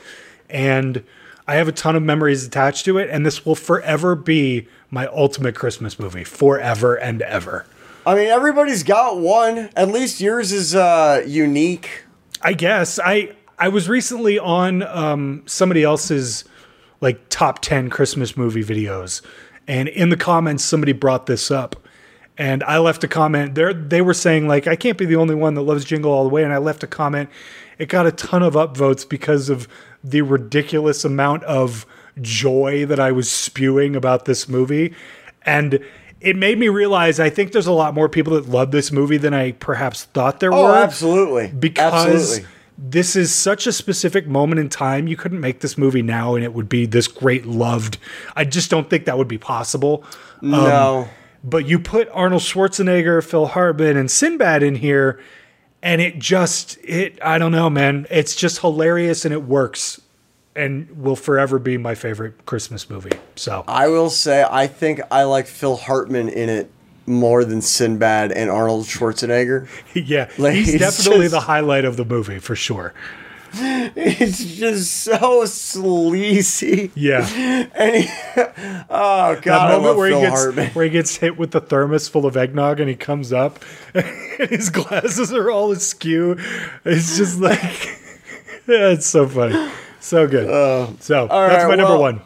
[0.50, 1.04] and
[1.48, 5.08] I have a ton of memories attached to it and this will forever be my
[5.08, 7.66] ultimate Christmas movie forever and ever.
[8.06, 9.70] I mean, everybody's got one.
[9.76, 12.04] At least yours is uh, unique.
[12.42, 16.46] I guess I I was recently on um, somebody else's
[17.02, 19.22] like top 10 Christmas movie videos.
[19.68, 21.76] And in the comments somebody brought this up.
[22.38, 23.56] And I left a comment.
[23.56, 26.24] There they were saying like I can't be the only one that loves Jingle All
[26.24, 26.44] the Way.
[26.44, 27.30] And I left a comment.
[27.80, 29.68] It got a ton of upvotes because of
[30.04, 31.86] the ridiculous amount of
[32.22, 34.94] joy that I was spewing about this movie.
[35.44, 35.80] And
[36.22, 39.18] it made me realize I think there's a lot more people that love this movie
[39.18, 40.76] than I perhaps thought there Oh, were.
[40.76, 41.48] absolutely.
[41.48, 42.50] because Absolutely.
[42.78, 45.08] This is such a specific moment in time.
[45.08, 47.98] You couldn't make this movie now and it would be this great loved.
[48.36, 50.04] I just don't think that would be possible.
[50.42, 51.10] Um, no.
[51.44, 55.20] But you put Arnold Schwarzenegger, Phil Hartman, and Sinbad in here,
[55.82, 58.06] and it just it I don't know, man.
[58.10, 60.02] It's just hilarious and it works
[60.56, 63.18] and will forever be my favorite Christmas movie.
[63.36, 66.72] So I will say I think I like Phil Hartman in it
[67.08, 69.68] more than Sinbad and Arnold Schwarzenegger.
[69.96, 72.94] yeah, Like, he's definitely just- the highlight of the movie for sure.
[73.60, 76.92] It's just so sleazy.
[76.96, 77.26] Yeah.
[77.74, 78.10] And he,
[78.90, 80.70] oh god, that moment where Phil he gets Hartman.
[80.72, 84.06] where he gets hit with the thermos full of eggnog and he comes up and
[84.50, 86.36] his glasses are all askew.
[86.84, 87.88] It's just like
[88.68, 89.72] yeah, it's so funny.
[90.02, 90.50] So good.
[90.50, 92.22] Uh, so that's right, my number well- one.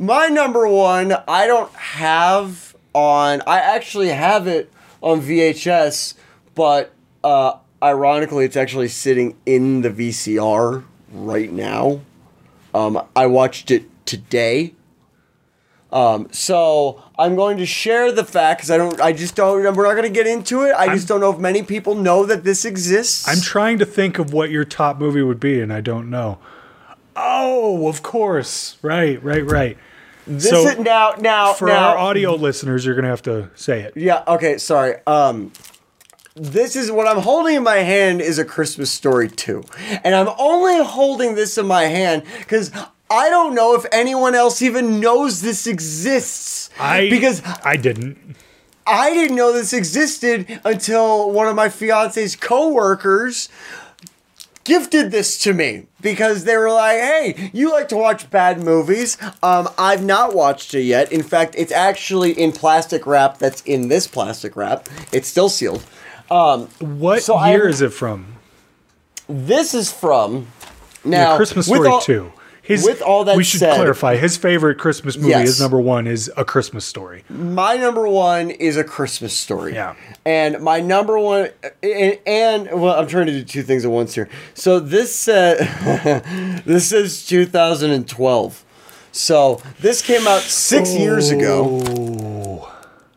[0.00, 3.42] My number one, I don't have on.
[3.46, 6.14] I actually have it on VHS,
[6.54, 6.92] but
[7.24, 12.00] uh, ironically, it's actually sitting in the VCR right now.
[12.74, 14.74] Um, I watched it today.
[15.92, 19.00] Um, so I'm going to share the fact because I don't.
[19.00, 19.60] I just don't.
[19.74, 20.72] We're not going to get into it.
[20.76, 23.26] I just don't know if many people know that this exists.
[23.28, 26.38] I'm trying to think of what your top movie would be and I don't know.
[27.16, 28.78] Oh, of course.
[28.82, 29.76] Right, right, right.
[30.26, 33.82] This so is, now now For now, our audio listeners, you're to have to say
[33.82, 33.96] it.
[33.96, 34.96] Yeah, okay, sorry.
[35.06, 35.52] Um
[36.36, 39.64] this is what I'm holding in my hand is a Christmas story too.
[40.04, 42.70] And I'm only holding this in my hand cuz
[43.10, 46.70] I don't know if anyone else even knows this exists.
[46.78, 48.36] I because I didn't.
[48.86, 53.48] I didn't know this existed until one of my fiance's coworkers
[54.70, 59.18] gifted this to me because they were like, "Hey, you like to watch bad movies?
[59.42, 61.10] Um, I've not watched it yet.
[61.10, 63.38] In fact, it's actually in plastic wrap.
[63.38, 64.88] That's in this plastic wrap.
[65.12, 65.82] It's still sealed.
[66.30, 68.36] Um, What So year is it from?
[69.28, 70.46] this is from
[71.04, 72.32] Yeah, now Christmas with Story all- 2.
[72.70, 75.46] His, with all that we should said- clarify his favorite Christmas movie, Yes.
[75.48, 77.24] his number one, is A Christmas Story.
[77.28, 79.74] My number one is a Christmas story.
[79.74, 79.94] Yeah.
[80.24, 81.50] And my number one,
[81.82, 84.28] and, and well, I'm trying to do two things at once here.
[84.54, 85.56] So this uh,
[86.64, 88.64] this is 2012.
[89.12, 91.80] So this came out six years ago.
[91.88, 92.72] Oh,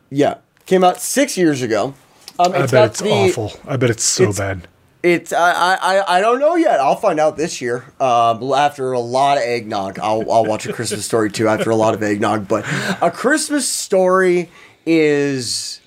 [0.09, 1.93] Yeah, came out six years ago.
[2.39, 3.51] Um, I bet it's the, awful.
[3.67, 4.67] I bet it's so it's- bad.
[5.03, 6.79] It's I, I I- don't know yet.
[6.79, 7.83] I'll find out this year.
[7.99, 11.47] Um, after a lot of eggnog, I'll I'll watch a Christmas story too.
[11.49, 12.63] After a lot of eggnog, but
[13.01, 14.49] a Christmas story
[14.85, 15.81] is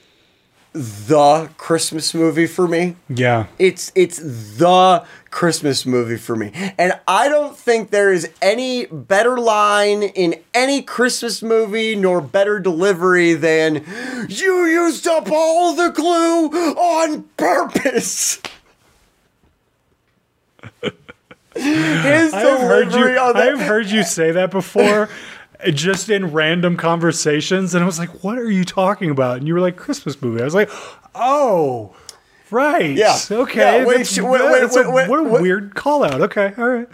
[0.75, 2.97] the Christmas movie for me.
[3.09, 3.47] Yeah.
[3.59, 6.51] It's it's the Christmas movie for me.
[6.77, 12.59] And I don't think there is any better line in any Christmas movie nor better
[12.61, 13.83] delivery than
[14.29, 18.41] you used up all the glue on purpose.
[21.55, 23.19] His I've heard you.
[23.19, 25.09] I've heard you say that before,
[25.73, 29.55] just in random conversations, and I was like, "What are you talking about?" And you
[29.55, 30.71] were like, "Christmas movie." I was like,
[31.15, 31.95] "Oh,
[32.51, 33.17] right, Yeah.
[33.31, 36.21] okay." Yeah, when she- when- when- a- what a weird call out.
[36.21, 36.89] Okay, all right.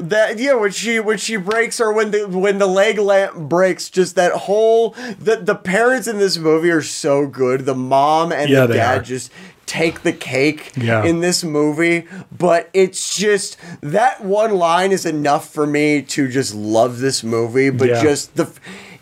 [0.00, 3.90] that yeah when she when she breaks or when the when the leg lamp breaks
[3.90, 8.48] just that whole the the parents in this movie are so good the mom and
[8.48, 9.02] Yeah, the dad are.
[9.02, 9.30] just
[9.68, 11.04] take the cake Yeah.
[11.04, 12.06] in this movie
[12.36, 17.70] but it's just that one line is enough for me to just love this movie
[17.70, 18.02] but Yeah.
[18.02, 18.48] just the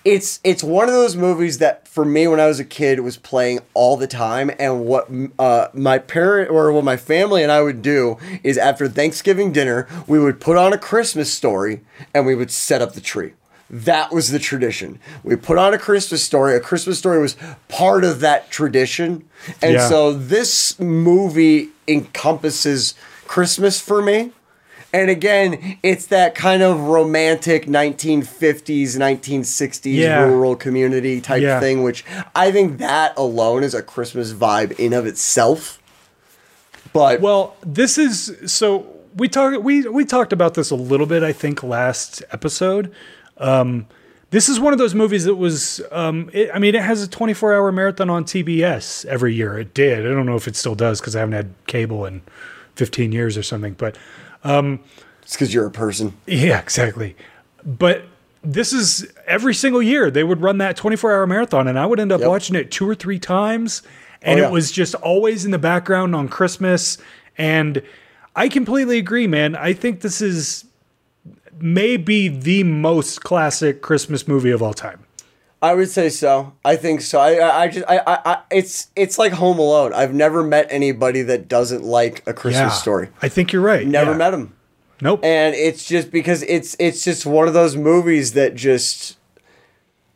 [0.04, 3.16] it's it's one of those movies that for me when I was a kid was
[3.16, 5.08] playing all the time and what
[5.38, 9.88] uh, my parent or what my family and I would do is after Thanksgiving dinner
[10.06, 11.80] we would put on a Christmas story
[12.14, 13.32] and we would set up the tree.
[13.68, 15.00] That was the tradition.
[15.24, 16.54] We put on a Christmas story.
[16.54, 17.36] A Christmas story was
[17.68, 19.24] part of that tradition.
[19.60, 19.88] And Yeah.
[19.88, 22.94] so this movie encompasses
[23.26, 24.30] Christmas for me.
[24.92, 30.24] And again, it's that kind of romantic 1950s, 1960s Yeah.
[30.24, 31.58] rural community type Yeah.
[31.58, 32.04] thing, which
[32.36, 35.80] I think that alone is a Christmas vibe in of itself.
[36.92, 38.86] But Well, this is so
[39.16, 42.90] we talked we we talked about this a little bit I think last episode.
[43.38, 43.86] Um
[44.30, 47.08] this is one of those movies that was um it, I mean it has a
[47.08, 49.58] 24-hour marathon on TBS every year.
[49.58, 50.00] It did.
[50.06, 52.22] I don't know if it still does cuz I haven't had cable in
[52.74, 53.96] 15 years or something, but
[54.44, 54.80] um,
[55.22, 56.12] it's because you're a person.
[56.26, 57.16] yeah, exactly.
[57.64, 58.04] But
[58.44, 61.98] this is every single year they would run that 24 hour marathon, and I would
[61.98, 62.28] end up Yep.
[62.28, 63.82] watching it two or three times.
[64.22, 64.48] And Oh, yeah.
[64.48, 66.98] it was just always in the background on Christmas.
[67.38, 67.82] And
[68.36, 69.56] I completely agree, man.
[69.56, 70.64] I think this is
[71.60, 75.00] maybe the most classic Christmas movie of all time.
[75.62, 76.52] I would say so.
[76.64, 77.18] I think so.
[77.18, 79.92] I, I, I just, I, I, I, it's, it's like Home Alone.
[79.94, 83.08] I've never met anybody that doesn't like a Christmas story.
[83.22, 83.86] I think you're right.
[83.86, 84.16] Never Yeah.
[84.18, 84.52] met them.
[85.02, 85.20] Nope.
[85.24, 89.18] and it's just because it's it's just one of those movies that just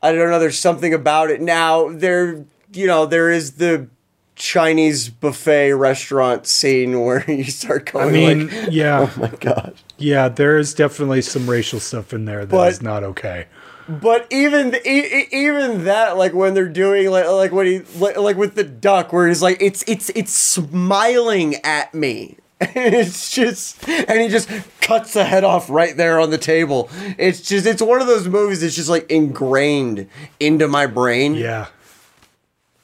[0.02, 0.38] I don't know.
[0.38, 1.42] There's something about it.
[1.42, 3.88] Now there, you know, there is the
[4.36, 9.74] Chinese buffet restaurant scene where you start I going mean, like, yeah, oh my god.
[10.00, 10.28] Yeah.
[10.28, 13.46] There is definitely some racial stuff in there that is But- not okay.
[13.88, 14.88] But even the,
[15.34, 19.12] even that, like when they're doing like like when he like, like with the duck,
[19.12, 22.36] where he's like, it's it's it's smiling at me.
[22.60, 24.48] And it's just, and he just
[24.82, 26.88] cuts the head off right there on the table.
[27.18, 31.34] It's just, it's one of those movies that's just like ingrained into my brain.
[31.34, 31.66] Yeah.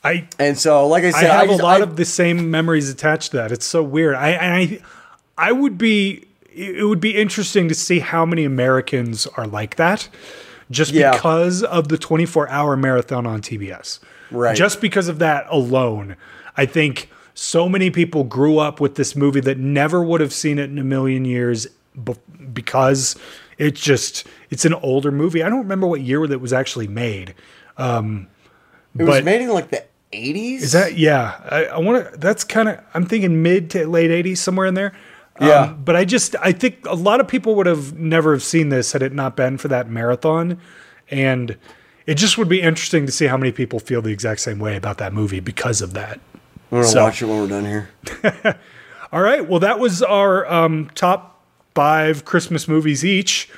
[0.03, 2.51] I And so, like I said, I have just- a lot I- of the same
[2.51, 3.53] memories attached to that.
[3.53, 4.15] It's so weird.
[4.17, 4.81] I and I
[5.39, 6.26] I would be
[6.57, 10.09] it would be interesting to see how many Americans are like that
[10.71, 11.13] just Yeah.
[11.13, 14.01] because of the 24-hour marathon on TBS.
[14.31, 14.57] Right.
[14.57, 16.17] Just because of that alone,
[16.57, 20.59] I think so many people grew up with this movie that never would have seen
[20.59, 21.67] it in a million years
[22.53, 23.17] because
[23.59, 25.43] it's just it's an older movie.
[25.43, 27.35] I don't remember what year that was actually made.
[27.79, 28.27] Um
[28.99, 30.63] it was made in like the eighties.
[30.63, 31.41] is that yeah?
[31.51, 32.19] I, I want to.
[32.19, 32.83] That's kind of.
[32.95, 34.95] I'm thinking mid to late '80s, somewhere in there.
[35.41, 35.67] Um, Yeah.
[35.73, 38.93] but I just I think a lot of people would have never have seen this
[38.93, 40.59] had it not been for that marathon,
[41.11, 41.57] and
[42.07, 44.77] it just would be interesting to see how many people feel the exact same way
[44.77, 46.21] about that movie because of that.
[46.73, 47.91] I'm gonna so- watch it when we're done here.
[49.13, 49.47] All right.
[49.49, 51.41] Well, that was our um, top
[51.75, 53.49] five Christmas movies each.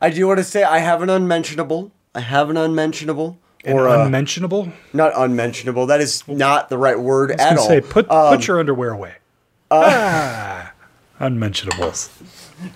[0.00, 1.90] I do want to say I have an unmentionable.
[2.14, 3.38] I have an unmentionable.
[3.64, 4.72] And Or uh, unmentionable.
[4.92, 5.86] not unmentionable.
[5.86, 7.66] That is not the right word I at all.
[7.68, 9.14] say put Um, put your underwear away.
[9.70, 10.71] ah.
[11.22, 12.10] Unmentionables.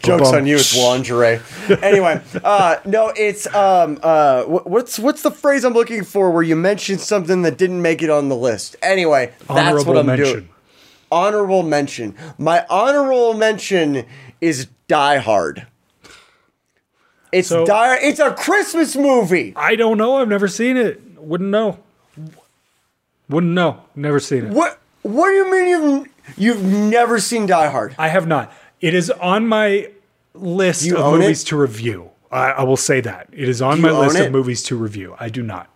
[0.02, 1.40] Jokes on you, it's lingerie.
[1.82, 6.56] anyway, uh, no, it's um, uh, what's what's the phrase I'm looking for where you
[6.56, 8.76] mentioned something that didn't make it on the list?
[8.82, 10.32] Anyway, that's what I'm mention.
[10.32, 10.48] doing.
[11.10, 12.14] Honorable mention.
[12.38, 14.06] My honorable mention
[14.40, 15.66] is Die Hard.
[17.32, 17.98] It's So- Die.
[18.02, 19.52] It's a Christmas movie.
[19.56, 20.16] I don't know.
[20.18, 21.00] I've never seen it.
[21.18, 21.78] Wouldn't know.
[23.28, 23.82] Wouldn't know.
[23.94, 24.52] Never seen it.
[24.52, 27.94] What What do you mean you've you've never seen Die Hard?
[27.98, 28.52] I have not.
[28.80, 29.90] It is on my
[30.34, 31.46] list you of movies it?
[31.48, 32.10] to review.
[32.30, 33.28] I, I will say that.
[33.32, 34.26] It is on my list it?
[34.26, 35.16] of movies to review.
[35.18, 35.68] I do not.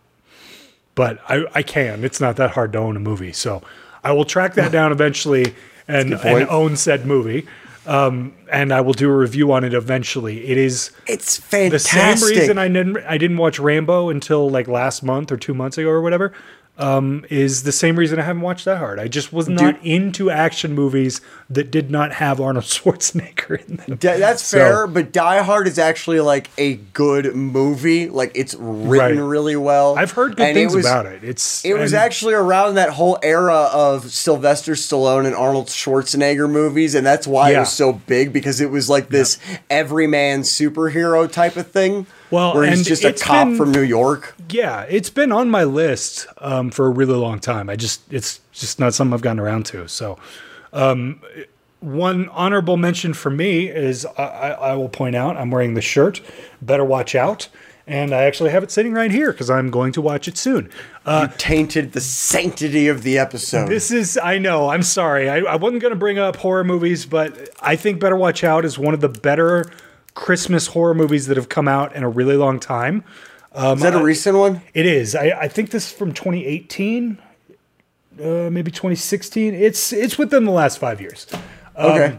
[0.94, 2.04] But I, I can.
[2.04, 3.32] It's not that hard to own a movie.
[3.32, 3.62] So
[4.04, 5.54] I will track that down eventually
[5.88, 7.46] and, and own said movie.
[7.86, 10.46] Um, and I will do a review on it eventually.
[10.46, 11.72] It is It's fantastic.
[11.72, 11.78] the
[12.18, 15.78] same reason I didn't I didn't watch Rambo until like last month or two months
[15.78, 16.32] ago or whatever.
[16.80, 18.98] Um, is the same reason I haven't watched that hard.
[18.98, 21.20] I just was not into action movies
[21.50, 23.96] that did not have Arnold Schwarzenegger in them.
[23.98, 28.08] Da- that's So- fair, but Die Hard is actually like a good movie.
[28.08, 29.28] Like it's written Right.
[29.28, 29.98] really well.
[29.98, 31.22] I've heard good And things was, about it.
[31.22, 36.48] It's It was and- actually around that whole era of Sylvester Stallone and Arnold Schwarzenegger
[36.50, 41.30] movies, and that's why it was so big because it was like this everyman superhero
[41.30, 42.06] type of thing.
[42.30, 44.34] Well, where he's just a cop been- from New York.
[44.48, 47.68] yeah, it's been on my list um, for a really long time.
[47.68, 49.88] I just it's just not something I've gotten around to.
[49.88, 50.18] So,
[50.72, 51.20] um,
[51.80, 55.80] one honorable mention for me is I, I, I will point out I'm wearing the
[55.80, 56.20] shirt.
[56.62, 57.48] Better watch out,
[57.86, 60.70] and I actually have it sitting right here because I'm going to watch it soon.
[61.06, 63.68] Uh, you tainted the sanctity of the episode.
[63.68, 65.30] This is, I know, I'm sorry.
[65.30, 68.64] I, I wasn't going to bring up horror movies, but I think Better Watch Out
[68.66, 69.64] is one of the better
[70.14, 73.04] Christmas horror movies that have come out in a really long time.
[73.52, 74.62] Um, is that a recent one?
[74.74, 75.14] It is.
[75.14, 77.18] I, I think this is from 2018,
[78.20, 79.54] uh, maybe 2016.
[79.54, 81.26] It's it's within the last five years.
[81.76, 82.18] Okay.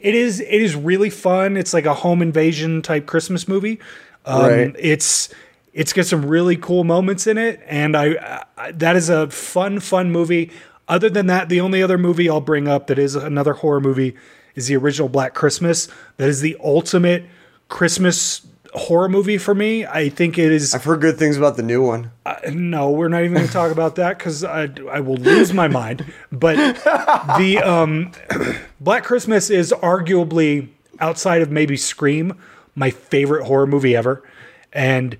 [0.00, 1.56] It is it is really fun.
[1.56, 3.80] It's like a home invasion type Christmas movie.
[4.24, 4.76] Um, Right.
[4.78, 5.28] It's
[5.72, 9.80] it's got some really cool moments in it, and I, I that is a fun
[9.80, 10.50] fun movie.
[10.88, 14.14] Other than that, the only other movie I'll bring up that is another horror movie
[14.54, 15.88] is the original Black Christmas.
[16.16, 17.24] That is the ultimate
[17.68, 19.86] Christmas horror movie for me.
[19.86, 20.74] I think it is.
[20.74, 22.10] I've heard good things about the new one.
[22.50, 25.68] No, we're not even going to talk about that because I, I will lose my
[25.68, 26.12] mind.
[26.32, 26.56] But
[27.38, 28.12] the um,
[28.80, 30.68] Black Christmas is arguably
[31.00, 32.38] outside of maybe Scream,
[32.74, 34.22] my favorite horror movie ever,
[34.72, 35.16] and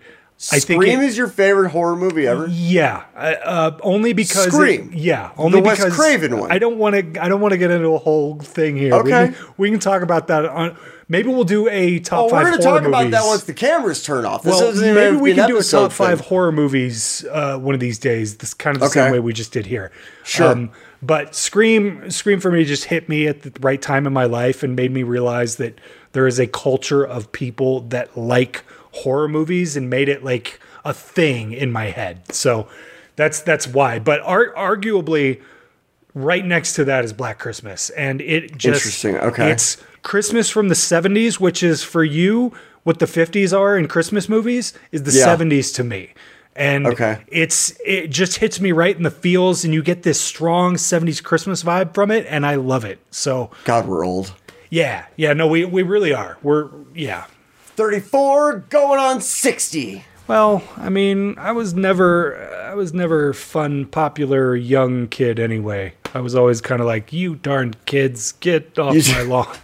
[0.52, 2.46] I think Scream it- is your favorite horror movie ever.
[2.50, 4.90] yeah, uh, only because it- Scream.
[4.92, 6.50] yeah, only The Wes because Craven one.
[6.52, 7.22] I don't want to.
[7.24, 8.92] I don't want to get into a whole thing here.
[8.94, 9.32] we Okay.
[9.32, 10.76] can, we can talk about that on.
[11.08, 12.42] Maybe we'll do a top Oh, five.
[12.44, 14.42] we're going to talk about that once the cameras turn off.
[14.42, 16.28] This Well, maybe we can do a top five thing.
[16.28, 18.36] horror movies uh, one of these days.
[18.38, 18.94] This kind of the Okay.
[19.04, 19.92] same way we just did here.
[20.24, 20.68] Sure.
[21.02, 24.62] but Scream, Scream for me just hit me at the right time in my life
[24.62, 25.78] and made me realize that
[26.12, 28.64] there is a culture of people that like
[28.94, 32.32] horror movies and made it like a thing in my head.
[32.34, 32.68] So
[33.16, 33.98] that's that's why.
[33.98, 35.40] But ar- arguably,
[36.14, 39.50] right next to that is Black Christmas, and it just Interesting, okay.
[39.50, 42.52] It's Christmas from the '70s, which is for you
[42.84, 45.26] what the '50s are in Christmas movies is the Yeah.
[45.26, 46.12] '70s to me.
[46.56, 47.18] And Okay.
[47.28, 51.20] it's it just hits me right in the feels, and you get this strong '70s
[51.22, 52.98] Christmas vibe from it, and I love it.
[53.10, 54.32] So God, we're old.
[54.70, 56.36] yeah, yeah, no, we we really are.
[56.44, 57.24] We're yeah.
[57.76, 60.04] 34 going on 60.
[60.26, 65.92] Well, I mean, I was never I was never fun, popular young kid anyway.
[66.14, 69.54] I was always kind of like, "You darn kids, get off my lawn."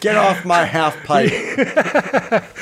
[0.00, 1.30] Get off my half pipe.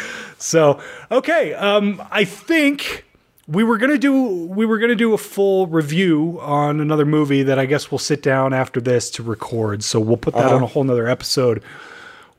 [0.42, 0.80] So,
[1.10, 3.04] okay, um, I think
[3.46, 7.58] we were gonna do we were gonna do a full review on another movie that
[7.58, 9.84] I guess we'll sit down after this to record.
[9.84, 10.56] So we'll put that Uh-huh.
[10.56, 11.62] on a whole nother episode.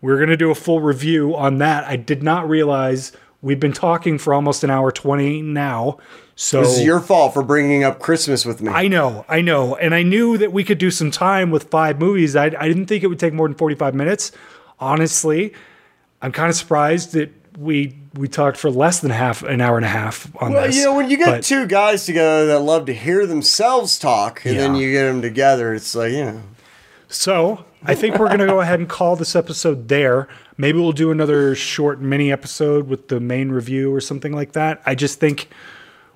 [0.01, 1.83] We're gonna do a full review on that.
[1.85, 3.11] I did not realize
[3.41, 5.97] we've been talking for almost an hour twenty now.
[6.35, 8.71] So This is your fault for bringing up Christmas with me.
[8.71, 11.99] I know, I know, and I knew that we could do some time with five
[11.99, 12.35] movies.
[12.35, 14.31] I, I didn't think it would take more than forty five minutes.
[14.79, 15.53] Honestly,
[16.21, 19.85] I'm kind of surprised that we we talked for less than half an hour and
[19.85, 20.57] a half on this.
[20.57, 20.77] well, this.
[20.77, 24.43] you know, when you get but- two guys together that love to hear themselves talk,
[24.45, 26.41] and then you get them together, it's like, you know.
[27.07, 30.27] So I think we're going to go ahead and call this episode there.
[30.57, 34.81] Maybe we'll do another short mini episode with the main review or something like that.
[34.85, 35.49] I just think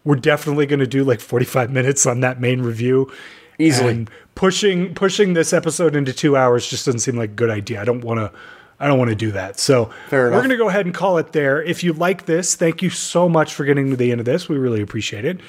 [0.03, 3.11] we're definitely going to do like 45 minutes on that main review.
[3.57, 3.91] Easily.
[3.91, 7.81] And pushing pushing this episode into two hours just doesn't seem like a good idea.
[7.81, 8.31] I don't want to.
[8.77, 9.57] I don't want to do that.
[9.57, 11.63] So we're going to go ahead and call it there.
[11.63, 14.49] If you like this, thank you so much for getting to the end of this.
[14.49, 15.39] We really appreciate it.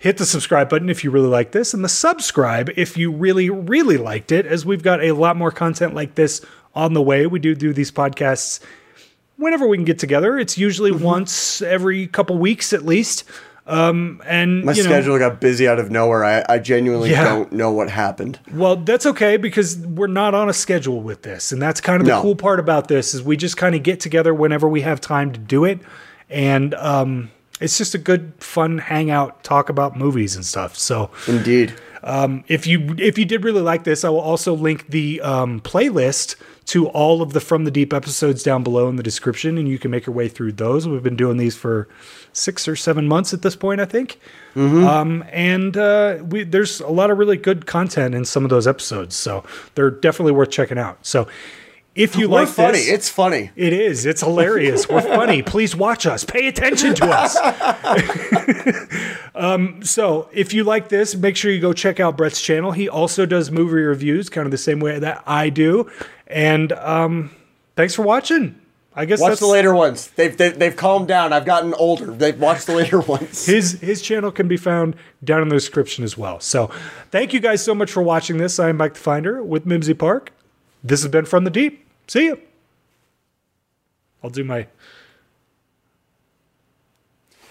[0.00, 3.48] Hit the subscribe button if you really like this, and the subscribe if you really,
[3.50, 6.44] really liked it, as we've got a lot more content like this
[6.74, 7.26] on the way.
[7.26, 8.60] We do do these podcasts
[9.36, 10.38] whenever we can get together.
[10.38, 11.04] It's usually Mm-hmm.
[11.04, 13.24] once every couple weeks at least.
[13.66, 16.24] Um, and My you know, schedule got busy out of nowhere.
[16.24, 17.22] I, I genuinely Yeah.
[17.22, 18.40] don't know what happened.
[18.52, 22.06] Well, that's okay because we're not on a schedule with this, and that's kind of
[22.06, 22.22] the No.
[22.22, 25.30] cool part about this is we just kind of get together whenever we have time
[25.32, 25.78] to do it,
[26.28, 27.30] and um,
[27.60, 30.76] it's just a good, fun hangout, talk about movies and stuff.
[30.76, 31.74] So Indeed.
[32.48, 36.36] if you if you did really like this, I will also link the um, playlist
[36.66, 39.78] to all of the From the Deep episodes down below in the description, and you
[39.78, 40.88] can make your way through those.
[40.88, 41.88] We've been doing these for
[42.32, 44.20] six or seven months at this point, I think.
[44.86, 48.66] Um, and uh, we, there's a lot of really good content in some of those
[48.68, 51.04] episodes, so they're definitely worth checking out.
[51.04, 51.26] So
[52.02, 52.78] if you We're like funny.
[52.78, 53.50] this, It's funny.
[53.56, 54.06] it is.
[54.06, 54.88] It's hilarious.
[54.88, 55.42] We're funny.
[55.42, 56.24] Please watch us.
[56.24, 57.36] Pay attention to us.
[59.34, 62.72] um, so, if you like this, make sure you go check out Brett's channel.
[62.72, 65.90] He also does movie reviews, kind of the same way that I do.
[66.26, 67.30] And um,
[67.76, 68.56] thanks for watching.
[68.94, 70.08] I guess Watch that's the later ones.
[70.10, 71.32] They've, they've they've calmed down.
[71.32, 72.06] I've gotten older.
[72.06, 73.46] They've watched the later ones.
[73.46, 76.40] his his channel can be found down in the description as well.
[76.40, 76.70] So,
[77.10, 78.58] thank you guys so much for watching this.
[78.58, 80.32] I am Mike the Finder with Mimsy Park.
[80.82, 81.86] This has been from the deep.
[82.10, 82.40] See you.
[84.20, 84.66] I'll do my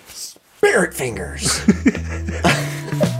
[0.09, 1.61] Spirit fingers.